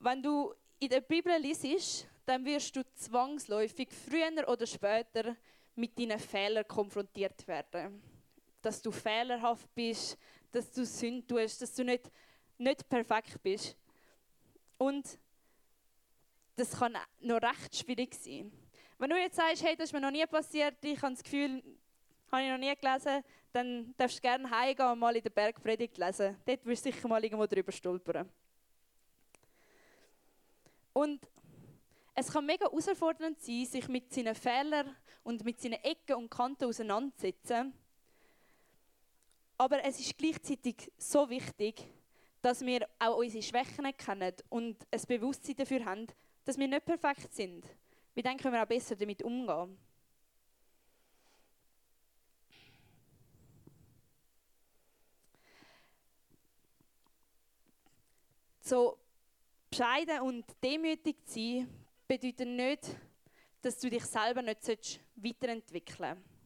Wenn 0.00 0.22
du 0.22 0.52
in 0.78 0.90
der 0.90 1.00
Bibel 1.00 1.34
liest, 1.40 2.06
dann 2.26 2.44
wirst 2.44 2.76
du 2.76 2.82
zwangsläufig 2.94 3.88
früher 3.90 4.46
oder 4.48 4.66
später 4.66 5.34
mit 5.76 5.98
deinen 5.98 6.18
Fehlern 6.18 6.66
konfrontiert 6.66 7.46
werden. 7.46 8.02
Dass 8.62 8.82
du 8.82 8.90
fehlerhaft 8.90 9.72
bist, 9.74 10.18
dass 10.50 10.70
du 10.72 10.84
Sünde 10.84 11.26
tust, 11.26 11.62
dass 11.62 11.74
du 11.74 11.84
nicht, 11.84 12.10
nicht 12.58 12.88
perfekt 12.88 13.40
bist. 13.42 13.76
Und 14.78 15.18
das 16.56 16.78
kann 16.78 16.96
noch 17.20 17.42
recht 17.42 17.76
schwierig 17.76 18.14
sein. 18.14 18.50
Wenn 18.98 19.10
du 19.10 19.16
jetzt 19.16 19.36
sagst, 19.36 19.62
hey, 19.62 19.76
das 19.76 19.86
ist 19.86 19.92
mir 19.92 20.00
noch 20.00 20.10
nie 20.10 20.24
passiert, 20.26 20.82
ich 20.82 21.00
habe 21.02 21.14
das 21.14 21.22
Gefühl, 21.22 21.62
habe 22.32 22.42
ich 22.42 22.50
noch 22.50 22.58
nie 22.58 22.74
gelesen, 22.74 23.22
dann 23.52 23.94
darfst 23.96 24.18
du 24.18 24.22
gerne 24.22 24.50
heimgehen 24.50 24.90
und 24.90 24.98
mal 24.98 25.14
in 25.14 25.22
der 25.22 25.30
Bergpredigt 25.30 25.98
lesen. 25.98 26.36
Dort 26.44 26.64
wirst 26.64 26.86
du 26.86 26.92
sicher 26.92 27.06
mal 27.08 27.22
irgendwo 27.22 27.46
drüber 27.46 27.72
stolpern. 27.72 28.28
Und 30.94 31.20
es 32.18 32.32
kann 32.32 32.46
mega 32.46 32.64
herausfordernd 32.64 33.38
sein, 33.42 33.66
sich 33.66 33.88
mit 33.88 34.12
seinen 34.12 34.34
Fehlern 34.34 34.96
und 35.22 35.44
mit 35.44 35.60
seinen 35.60 35.84
Ecken 35.84 36.16
und 36.16 36.30
Kanten 36.30 36.64
auseinanderzusetzen. 36.64 37.74
Aber 39.58 39.84
es 39.84 40.00
ist 40.00 40.16
gleichzeitig 40.16 40.90
so 40.96 41.28
wichtig, 41.28 41.86
dass 42.40 42.64
wir 42.64 42.88
auch 42.98 43.18
unsere 43.18 43.42
Schwächen 43.42 43.94
kennen 43.96 44.34
und 44.48 44.86
ein 44.90 45.00
Bewusstsein 45.06 45.56
dafür 45.56 45.84
haben, 45.84 46.06
dass 46.46 46.56
wir 46.56 46.66
nicht 46.66 46.86
perfekt 46.86 47.34
sind. 47.34 47.66
Wie 48.14 48.22
dann 48.22 48.38
können 48.38 48.54
wir 48.54 48.62
auch 48.62 48.66
besser 48.66 48.96
damit 48.96 49.22
umgehen. 49.22 49.76
So 58.62 58.98
bescheiden 59.68 60.20
und 60.20 60.44
demütig 60.62 61.16
zu 61.26 61.34
sein, 61.34 61.85
bedeutet 62.06 62.48
nicht, 62.48 62.96
dass 63.62 63.78
du 63.78 63.90
dich 63.90 64.04
selber 64.04 64.42
nicht 64.42 65.00
weiterentwickeln 65.16 66.16
sollst. 66.16 66.36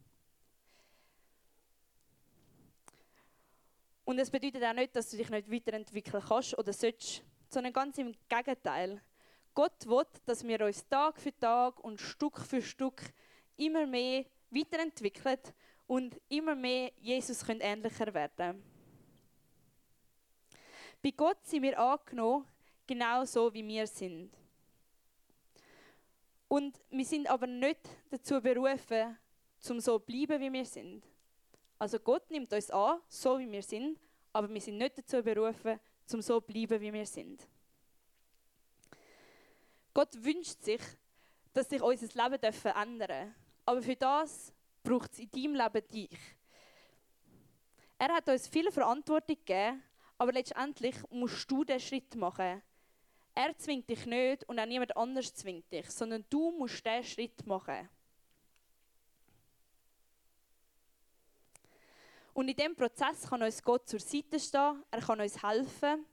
Und 4.04 4.18
es 4.18 4.30
bedeutet 4.30 4.64
auch 4.64 4.72
nicht, 4.72 4.96
dass 4.96 5.10
du 5.10 5.16
dich 5.16 5.30
nicht 5.30 5.50
weiterentwickeln 5.50 6.22
kannst 6.26 6.58
oder 6.58 6.72
sollst, 6.72 7.22
sondern 7.48 7.72
ganz 7.72 7.98
im 7.98 8.14
Gegenteil. 8.28 9.00
Gott 9.54 9.86
will, 9.86 10.06
dass 10.26 10.42
wir 10.44 10.60
uns 10.64 10.88
Tag 10.88 11.20
für 11.20 11.36
Tag 11.38 11.78
und 11.84 12.00
Stück 12.00 12.40
für 12.40 12.62
Stück 12.62 13.02
immer 13.56 13.86
mehr 13.86 14.24
weiterentwickeln 14.50 15.38
und 15.86 16.20
immer 16.28 16.54
mehr 16.54 16.92
Jesus 16.98 17.44
können 17.44 17.60
ähnlicher 17.60 18.12
werden. 18.14 18.62
Bei 21.02 21.10
Gott 21.10 21.44
sind 21.46 21.62
wir 21.62 21.78
angenommen, 21.78 22.46
genau 22.86 23.24
so 23.24 23.52
wie 23.52 23.66
wir 23.66 23.86
sind. 23.86 24.39
Und 26.50 26.80
wir 26.90 27.04
sind 27.04 27.30
aber 27.30 27.46
nicht 27.46 27.78
dazu 28.10 28.40
berufen, 28.40 29.16
zum 29.60 29.78
so 29.78 30.00
bleiben, 30.00 30.40
wie 30.40 30.52
wir 30.52 30.64
sind. 30.64 31.06
Also 31.78 32.00
Gott 32.00 32.28
nimmt 32.28 32.52
uns 32.52 32.72
an, 32.72 32.98
so 33.06 33.38
wie 33.38 33.48
wir 33.48 33.62
sind, 33.62 34.00
aber 34.32 34.52
wir 34.52 34.60
sind 34.60 34.76
nicht 34.76 34.98
dazu 34.98 35.22
berufen, 35.22 35.78
zum 36.06 36.20
so 36.20 36.40
bleiben, 36.40 36.80
wie 36.80 36.92
wir 36.92 37.06
sind. 37.06 37.46
Gott 39.94 40.12
wünscht 40.24 40.60
sich, 40.64 40.80
dass 41.52 41.68
sich 41.68 41.80
unser 41.80 42.08
Leben 42.28 42.52
verändern 42.52 43.08
darf. 43.08 43.28
Aber 43.64 43.80
für 43.80 43.94
das 43.94 44.52
braucht 44.82 45.12
es 45.12 45.20
in 45.20 45.30
deinem 45.30 45.54
Leben 45.54 45.88
dich. 45.88 46.18
Er 47.96 48.08
hat 48.08 48.28
uns 48.28 48.48
viel 48.48 48.72
Verantwortung 48.72 49.36
gegeben, 49.36 49.84
aber 50.18 50.32
letztendlich 50.32 50.96
musst 51.10 51.48
du 51.48 51.62
den 51.62 51.78
Schritt 51.78 52.16
machen. 52.16 52.60
Er 53.34 53.56
zwingt 53.56 53.88
dich 53.88 54.06
nicht 54.06 54.44
und 54.48 54.58
auch 54.58 54.66
niemand 54.66 54.96
anders 54.96 55.34
zwingt 55.34 55.70
dich, 55.72 55.90
sondern 55.90 56.24
du 56.28 56.50
musst 56.50 56.84
den 56.84 57.04
Schritt 57.04 57.46
machen. 57.46 57.88
Und 62.34 62.48
in 62.48 62.56
diesem 62.56 62.76
Prozess 62.76 63.28
kann 63.28 63.42
uns 63.42 63.62
Gott 63.62 63.88
zur 63.88 64.00
Seite 64.00 64.38
stehen, 64.38 64.82
er 64.90 65.00
kann 65.00 65.20
uns 65.20 65.42
helfen, 65.42 66.06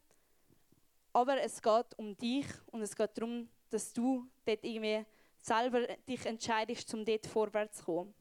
aber 1.13 1.41
es 1.41 1.62
geht 1.62 1.98
um 1.98 2.18
dich 2.18 2.48
und 2.68 2.82
es 2.82 2.96
geht 2.96 3.18
darum, 3.18 3.50
dass 3.70 3.94
du 3.94 4.28
dort 4.46 4.63
irgendwie 4.63 5.06
selber 5.39 5.88
dich 6.08 6.26
entscheidest, 6.26 6.94
um 6.94 7.06
dort 7.06 7.26
vorwärts 7.26 7.78
zu 7.78 7.86
kommen. 7.86 8.13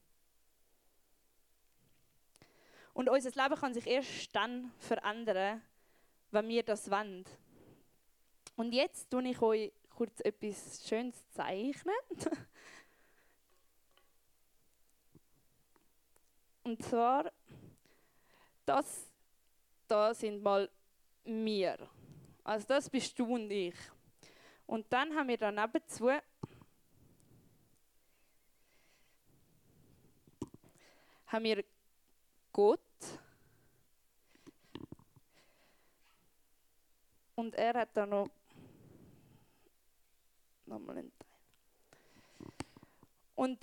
Und 2.94 3.10
unser 3.10 3.30
Leben 3.30 3.60
kann 3.60 3.74
sich 3.74 3.86
erst 3.86 4.34
dann 4.34 4.72
verändern, 4.78 5.62
wenn 6.30 6.48
wir 6.48 6.62
das 6.62 6.90
wollen. 6.90 7.24
Und 8.56 8.72
jetzt 8.72 9.10
tue 9.10 9.28
ich 9.28 9.40
euch 9.40 9.72
kurz 9.90 10.20
etwas 10.20 10.86
Schönes 10.88 11.14
zeichnen. 11.32 11.94
Und 16.64 16.82
zwar, 16.82 17.30
das 18.64 19.06
da 19.86 20.14
sind 20.14 20.42
mal 20.42 20.68
wir. 21.24 21.78
Also 22.44 22.66
das 22.66 22.90
bist 22.90 23.18
du 23.18 23.34
und 23.34 23.50
ich. 23.50 23.74
Und 24.66 24.92
dann 24.92 25.14
haben 25.14 25.28
wir 25.28 25.38
daneben 25.38 25.80
zu 25.86 26.10
haben 31.26 31.44
wir 31.44 31.64
Gott 32.52 32.80
und 37.34 37.54
er 37.54 37.74
hat 37.74 37.90
da 37.94 38.06
noch 38.06 38.28
nochmal 40.66 40.98
einen 40.98 41.12
Teil. 41.18 41.28
Und 43.34 43.58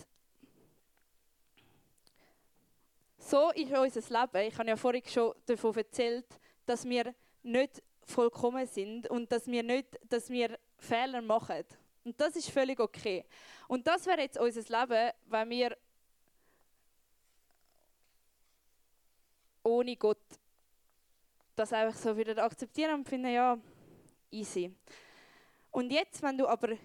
so 3.17 3.51
ist 3.51 3.71
unser 3.71 4.21
Leben. 4.21 4.47
Ich 4.47 4.57
habe 4.57 4.69
ja 4.69 4.75
vorhin 4.75 5.03
schon 5.05 5.33
davon 5.45 5.75
erzählt, 5.75 6.25
dass 6.65 6.85
wir 6.85 7.13
nicht 7.41 7.81
vollkommen 8.05 8.67
sind 8.67 9.09
und 9.09 9.31
dass 9.31 9.47
wir 9.47 9.63
nicht, 9.63 9.99
dass 10.09 10.29
wir 10.29 10.59
Fehler 10.77 11.21
machen. 11.21 11.63
Und 12.03 12.19
das 12.19 12.35
ist 12.35 12.49
völlig 12.49 12.79
okay. 12.79 13.25
Und 13.67 13.87
das 13.87 14.05
wäre 14.05 14.21
jetzt 14.21 14.37
unser 14.37 14.61
Leben, 14.61 15.11
wenn 15.25 15.49
wir 15.49 15.77
ohne 19.63 19.95
Gott 19.95 20.19
das 21.55 21.71
einfach 21.71 21.99
so 21.99 22.15
wieder 22.17 22.43
akzeptieren 22.43 22.95
und 22.95 23.07
finden, 23.07 23.31
ja, 23.31 23.57
easy. 24.31 24.73
Und 25.71 25.91
jetzt, 25.91 26.21
wenn 26.21 26.37
du 26.37 26.47
aber 26.47 26.75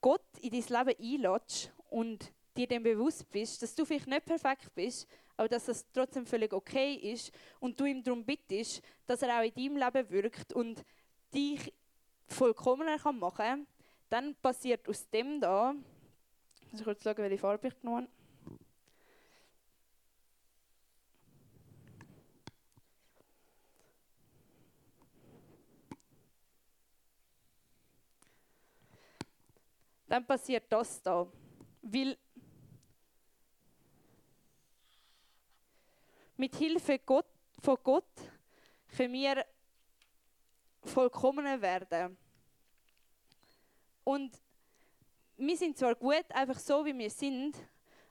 Gott 0.00 0.24
in 0.40 0.50
dein 0.50 0.86
Leben 0.86 1.24
einlädst 1.24 1.72
und 1.90 2.32
dir 2.56 2.66
dem 2.66 2.82
bewusst 2.82 3.28
bist, 3.30 3.62
dass 3.62 3.74
du 3.74 3.84
vielleicht 3.84 4.06
nicht 4.06 4.24
perfekt 4.24 4.74
bist, 4.74 5.06
aber 5.36 5.48
dass 5.48 5.66
das 5.66 5.84
trotzdem 5.92 6.26
völlig 6.26 6.52
okay 6.52 6.94
ist 6.94 7.30
und 7.60 7.78
du 7.78 7.84
ihm 7.84 8.02
darum 8.02 8.24
bittest, 8.24 8.82
dass 9.06 9.22
er 9.22 9.38
auch 9.38 9.44
in 9.44 9.54
deinem 9.54 9.76
Leben 9.76 10.10
wirkt 10.10 10.52
und 10.52 10.82
dich 11.34 11.72
vollkommener 12.26 12.98
machen 13.12 13.36
kann, 13.36 13.66
dann 14.08 14.34
passiert 14.36 14.88
aus 14.88 15.08
dem 15.10 15.40
da, 15.40 15.74
muss 16.70 16.84
kurz 16.84 17.02
schauen, 17.02 17.18
welche 17.18 17.38
Farbe 17.38 17.68
ich 17.68 17.78
genommen 17.80 18.04
habe. 18.04 18.15
Dann 30.16 30.24
passiert 30.24 30.64
das 30.70 31.02
da. 31.02 31.30
Weil 31.82 32.16
mit 36.38 36.56
Hilfe 36.56 36.98
Gott, 37.00 37.26
von 37.60 37.76
Gott 37.82 38.08
können 38.96 39.12
wir 39.12 39.44
vollkommener 40.84 41.60
werden. 41.60 42.16
Und 44.04 44.40
wir 45.36 45.56
sind 45.58 45.76
zwar 45.76 45.94
gut, 45.94 46.24
einfach 46.30 46.60
so 46.60 46.82
wie 46.86 46.96
wir 46.96 47.10
sind, 47.10 47.54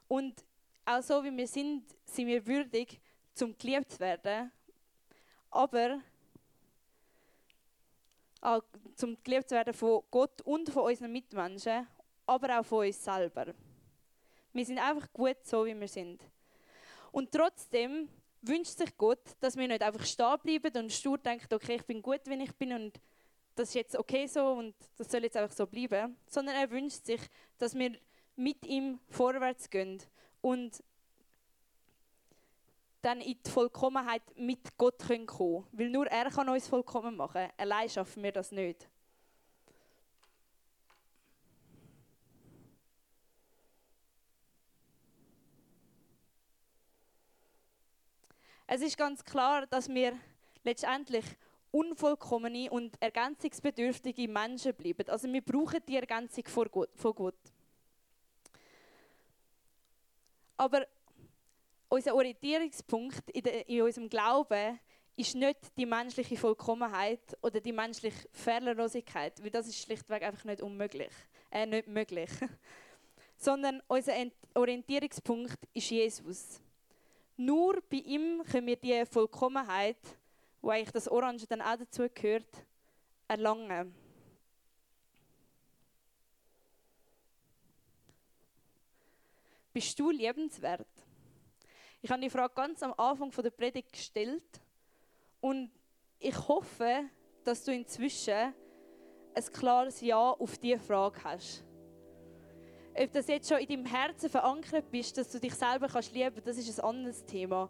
und 0.07 0.45
auch 0.85 1.01
so 1.01 1.23
wie 1.23 1.35
wir 1.35 1.47
sind, 1.47 1.85
sind 2.03 2.27
wir 2.27 2.45
würdig, 2.45 3.01
zum 3.33 3.57
geliebt 3.57 3.93
zu 3.93 3.99
werden, 3.99 4.51
aber 5.49 5.99
auch 8.41 8.61
zum 8.95 9.17
geliebt 9.23 9.49
zu 9.49 9.55
werden 9.55 9.73
von 9.73 10.03
Gott 10.11 10.39
und 10.41 10.69
von 10.69 10.83
unseren 10.83 11.11
Mitmenschen, 11.11 11.87
aber 12.25 12.59
auch 12.59 12.65
von 12.65 12.85
uns 12.85 13.03
selber. 13.03 13.53
Wir 14.53 14.65
sind 14.65 14.79
einfach 14.79 15.11
gut 15.11 15.37
so, 15.43 15.65
wie 15.65 15.79
wir 15.79 15.87
sind. 15.87 16.21
Und 17.11 17.31
trotzdem 17.31 18.09
wünscht 18.41 18.77
sich 18.77 18.95
Gott, 18.97 19.21
dass 19.39 19.57
wir 19.57 19.67
nicht 19.67 19.81
einfach 19.81 20.05
stehen 20.05 20.37
bleiben 20.43 20.83
und 20.83 20.91
stur 20.91 21.17
denken, 21.17 21.53
okay, 21.53 21.75
ich 21.75 21.85
bin 21.85 22.01
gut, 22.01 22.21
wie 22.25 22.41
ich 22.43 22.55
bin 22.55 22.73
und 22.73 22.99
das 23.55 23.69
ist 23.69 23.75
jetzt 23.75 23.95
okay 23.97 24.27
so 24.27 24.51
und 24.53 24.75
das 24.97 25.09
soll 25.09 25.23
jetzt 25.23 25.37
einfach 25.37 25.55
so 25.55 25.65
bleiben, 25.65 26.17
sondern 26.27 26.55
er 26.55 26.69
wünscht 26.69 27.05
sich, 27.05 27.21
dass 27.57 27.73
wir 27.73 27.97
mit 28.35 28.65
ihm 28.65 28.99
vorwärts 29.09 29.69
gehen 29.69 30.01
und 30.41 30.83
dann 33.01 33.21
in 33.21 33.37
die 33.45 33.49
Vollkommenheit 33.49 34.23
mit 34.35 34.77
Gott 34.77 34.99
kommen 34.99 35.25
können. 35.27 35.63
Weil 35.71 35.89
nur 35.89 36.07
er 36.07 36.29
kann 36.31 36.49
uns 36.49 36.67
vollkommen 36.67 37.15
machen. 37.15 37.47
Allein 37.55 37.87
schaffen 37.87 38.23
wir 38.23 38.31
das 38.31 38.51
nicht. 38.51 38.89
Es 48.67 48.81
ist 48.81 48.97
ganz 48.97 49.23
klar, 49.23 49.67
dass 49.67 49.87
wir 49.87 50.17
letztendlich 50.63 51.25
unvollkommene 51.71 52.71
und 52.71 52.99
ergänzungsbedürftige 53.01 54.27
Menschen 54.27 54.73
bleiben. 54.73 55.07
Also 55.09 55.31
wir 55.31 55.41
brauchen 55.41 55.81
die 55.87 55.97
Ergänzung 55.97 56.45
von 56.47 56.67
Gott. 56.71 57.37
Aber 60.57 60.87
unser 61.89 62.15
Orientierungspunkt 62.15 63.29
in, 63.31 63.81
unserem 63.81 64.09
Glauben 64.09 64.79
ist 65.17 65.35
nicht 65.35 65.59
die 65.77 65.85
menschliche 65.85 66.37
Vollkommenheit 66.37 67.37
oder 67.41 67.59
die 67.59 67.71
menschliche 67.71 68.27
Fehlerlosigkeit, 68.31 69.41
weil 69.43 69.51
das 69.51 69.67
ist 69.67 69.81
schlichtweg 69.81 70.23
einfach 70.23 70.45
nicht 70.45 70.61
unmöglich, 70.61 71.11
äh, 71.51 71.65
nicht 71.65 71.87
möglich. 71.87 72.29
Sondern 73.37 73.81
unser 73.87 74.13
Orientierungspunkt 74.53 75.57
ist 75.73 75.89
Jesus. 75.89 76.61
Nur 77.37 77.81
bei 77.89 77.97
ihm 77.97 78.43
können 78.43 78.67
wir 78.67 78.77
die 78.77 79.05
Vollkommenheit, 79.05 79.97
wo 80.61 80.69
eigentlich 80.69 80.91
das 80.91 81.07
Orange 81.07 81.45
dann 81.47 81.61
auch 81.61 81.75
dazu 81.75 82.07
gehört, 82.13 82.65
erlangen. 83.27 83.93
Bist 89.73 89.99
du 89.99 90.09
liebenswert? 90.09 90.87
Ich 92.01 92.09
habe 92.09 92.21
die 92.21 92.29
Frage 92.29 92.53
ganz 92.53 92.81
am 92.81 92.93
Anfang 92.93 93.31
der 93.31 93.49
Predigt 93.49 93.91
gestellt 93.91 94.61
und 95.41 95.69
ich 96.19 96.47
hoffe, 96.47 97.09
dass 97.43 97.63
du 97.65 97.73
inzwischen 97.73 98.53
ein 99.33 99.45
klares 99.51 99.99
Ja 99.99 100.31
auf 100.31 100.57
diese 100.57 100.79
Frage 100.79 101.21
hast. 101.23 101.65
Ob 102.97 103.11
das 103.11 103.27
jetzt 103.27 103.49
schon 103.49 103.57
in 103.57 103.67
deinem 103.67 103.85
Herzen 103.85 104.29
verankert 104.29 104.89
bist, 104.89 105.17
dass 105.17 105.29
du 105.29 105.39
dich 105.39 105.53
selber 105.53 105.87
kannst 105.87 106.13
lieben 106.13 106.41
das 106.45 106.57
ist 106.57 106.79
ein 106.79 106.85
anderes 106.85 107.25
Thema. 107.25 107.69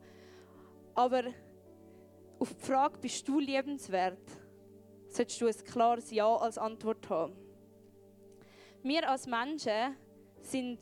Aber 0.94 1.24
auf 2.38 2.54
die 2.54 2.64
Frage, 2.64 3.00
bist 3.00 3.28
du 3.28 3.40
liebenswert, 3.40 4.20
solltest 5.10 5.42
du 5.42 5.48
ein 5.48 5.64
klares 5.66 6.12
Ja 6.12 6.36
als 6.36 6.58
Antwort 6.58 7.10
haben. 7.10 7.36
Wir 8.84 9.10
als 9.10 9.26
Menschen 9.26 9.96
sind 10.42 10.80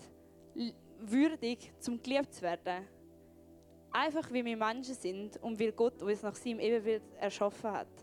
würdig, 1.00 1.72
zum 1.80 2.02
geliebt 2.04 2.34
zu 2.34 2.42
werden. 2.42 2.86
Einfach 3.92 4.30
wie 4.34 4.44
wir 4.44 4.58
Menschen 4.58 4.96
sind 4.96 5.38
und 5.38 5.58
weil 5.58 5.72
Gott 5.72 6.02
uns 6.02 6.22
nach 6.22 6.36
seinem 6.36 6.60
Ebenbild 6.60 7.04
erschaffen 7.18 7.72
hat. 7.72 8.03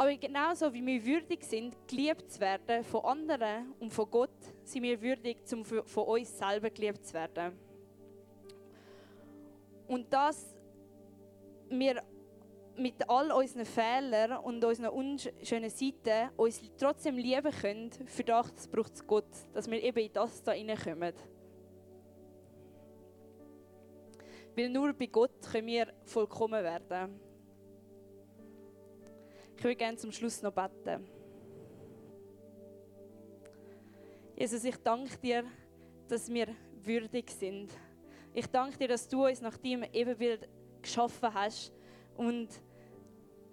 Aber 0.00 0.16
genauso 0.16 0.72
wie 0.72 0.86
wir 0.86 1.04
würdig 1.04 1.44
sind, 1.44 1.76
geliebt 1.86 2.32
zu 2.32 2.40
werden 2.40 2.82
von 2.84 3.04
anderen 3.04 3.74
und 3.80 3.92
von 3.92 4.10
Gott, 4.10 4.30
sind 4.64 4.82
wir 4.82 4.98
würdig, 4.98 5.36
um 5.52 5.62
von 5.62 6.04
uns 6.04 6.38
selber 6.38 6.70
geliebt 6.70 7.04
zu 7.04 7.12
werden. 7.12 7.52
Und 9.86 10.10
dass 10.10 10.56
wir 11.68 12.02
mit 12.76 13.06
all 13.10 13.30
unseren 13.30 13.66
Fehlern 13.66 14.42
und 14.42 14.64
unseren 14.64 14.88
unschönen 14.88 15.68
Seiten 15.68 16.30
uns 16.38 16.62
trotzdem 16.78 17.18
lieben 17.18 17.52
können, 17.52 17.90
für 18.06 18.24
das 18.24 18.68
braucht 18.68 18.94
es 18.94 19.06
Gott, 19.06 19.28
dass 19.52 19.70
wir 19.70 19.82
eben 19.82 19.98
in 19.98 20.12
das 20.14 20.42
da 20.42 20.52
hineinkommen. 20.52 21.12
Weil 24.56 24.70
nur 24.70 24.94
bei 24.94 25.08
Gott 25.08 25.42
können 25.52 25.66
wir 25.66 25.92
vollkommen 26.04 26.64
werden. 26.64 27.29
Ich 29.60 29.64
würde 29.64 29.76
gerne 29.76 29.98
zum 29.98 30.10
Schluss 30.10 30.40
noch 30.40 30.54
beten. 30.54 31.06
Jesus, 34.34 34.64
ich 34.64 34.76
danke 34.78 35.18
dir, 35.18 35.44
dass 36.08 36.32
wir 36.32 36.48
würdig 36.82 37.30
sind. 37.30 37.70
Ich 38.32 38.46
danke 38.46 38.78
dir, 38.78 38.88
dass 38.88 39.06
du 39.06 39.26
uns 39.26 39.42
nach 39.42 39.58
deinem 39.58 39.84
Ebenbild 39.92 40.48
geschaffen 40.80 41.34
hast. 41.34 41.74
Und 42.16 42.48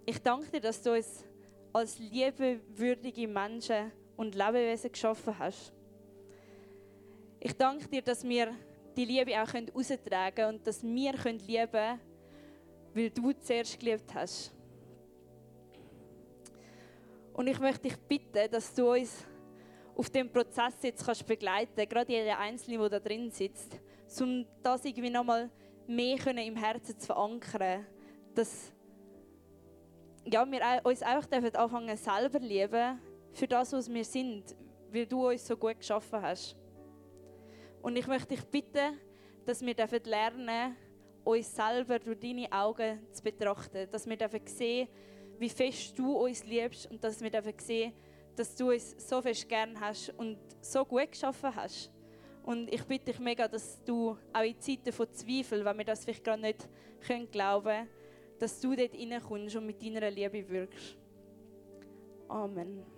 ich 0.05 0.17
danke 0.19 0.49
dir, 0.49 0.61
dass 0.61 0.81
du 0.81 0.93
uns 0.93 1.25
als 1.73 1.99
liebewürdige 1.99 3.27
Menschen 3.27 3.91
und 4.15 4.33
Lebewesen 4.33 4.89
geschaffen 4.89 5.37
hast. 5.37 5.73
Ich 7.41 7.51
danke 7.51 7.85
dir, 7.89 8.01
dass 8.01 8.23
wir 8.23 8.55
die 8.95 9.03
Liebe 9.03 9.33
auch 9.41 9.53
austragen 9.75 10.35
können 10.35 10.57
und 10.59 10.67
dass 10.67 10.81
wir 10.81 11.11
lieben 11.11 11.69
können, 11.69 11.99
weil 12.93 13.09
du 13.09 13.33
zuerst 13.33 13.77
geliebt 13.77 14.15
hast. 14.15 14.56
Und 17.37 17.45
ich 17.45 17.59
möchte 17.59 17.83
dich 17.83 17.95
bitten, 17.97 18.49
dass 18.49 18.73
du 18.73 18.93
uns 18.93 19.23
auf 19.95 20.09
dem 20.09 20.27
Prozess 20.27 20.73
jetzt 20.81 21.05
kannst 21.05 21.27
begleiten, 21.27 21.87
gerade 21.87 22.11
jeder 22.11 22.39
Einzelne, 22.39 22.79
der 22.79 22.89
da 22.89 22.99
drin 22.99 23.29
sitzt, 23.29 23.79
um 24.19 24.43
das 24.63 24.83
irgendwie 24.83 25.11
nochmal 25.11 25.51
mehr 25.85 26.17
im 26.25 26.55
Herzen 26.55 26.97
zu 26.97 27.05
verankern, 27.05 27.85
dass 28.33 28.73
ja, 30.25 30.43
wir 30.47 30.81
uns 30.83 31.03
einfach 31.03 31.53
anfangen 31.53 31.95
selber 31.95 32.39
lieben 32.39 32.99
für 33.33 33.47
das, 33.47 33.71
was 33.71 33.87
wir 33.87 34.03
sind, 34.03 34.55
weil 34.91 35.05
du 35.05 35.29
uns 35.29 35.45
so 35.45 35.55
gut 35.55 35.77
geschaffen 35.77 36.19
hast. 36.19 36.57
Und 37.83 37.97
ich 37.97 38.07
möchte 38.07 38.29
dich 38.29 38.43
bitten, 38.45 38.99
dass 39.45 39.61
wir 39.61 39.75
lernen 40.05 40.75
uns 41.23 41.55
selber 41.55 41.99
durch 41.99 42.19
deine 42.19 42.51
Augen 42.51 42.99
zu 43.11 43.21
betrachten. 43.21 43.87
Dass 43.91 44.07
wir 44.07 44.17
sehen 44.45 44.87
wie 45.39 45.49
fest 45.49 45.97
du 45.97 46.11
uns 46.13 46.43
liebst 46.43 46.89
und 46.89 47.03
dass 47.03 47.21
wir 47.21 47.31
sehen 47.59 47.93
dass 48.35 48.55
du 48.55 48.69
uns 48.69 48.95
so 49.09 49.19
fest 49.19 49.49
gern 49.49 49.79
hast 49.79 50.09
und 50.11 50.37
so 50.61 50.85
gut 50.85 51.11
geschaffen 51.11 51.55
hast. 51.55 51.91
Und 52.43 52.71
ich 52.71 52.83
bitte 52.83 53.05
dich 53.05 53.19
mega, 53.19 53.47
dass 53.47 53.83
du 53.83 54.15
auch 54.31 54.43
in 54.43 54.59
Zeiten 54.59 54.91
von 54.91 55.11
Zweifel, 55.11 55.65
wenn 55.65 55.77
wir 55.79 55.85
das 55.85 56.05
vielleicht 56.05 56.23
gerade 56.23 56.43
nicht 56.43 56.69
können 57.01 57.29
glauben 57.31 57.87
dass 58.39 58.59
du 58.59 58.75
dort 58.75 58.93
reinkommst 58.93 59.55
und 59.55 59.65
mit 59.65 59.81
deiner 59.81 60.11
Liebe 60.11 60.47
wirkst. 60.47 60.97
Amen. 62.27 62.96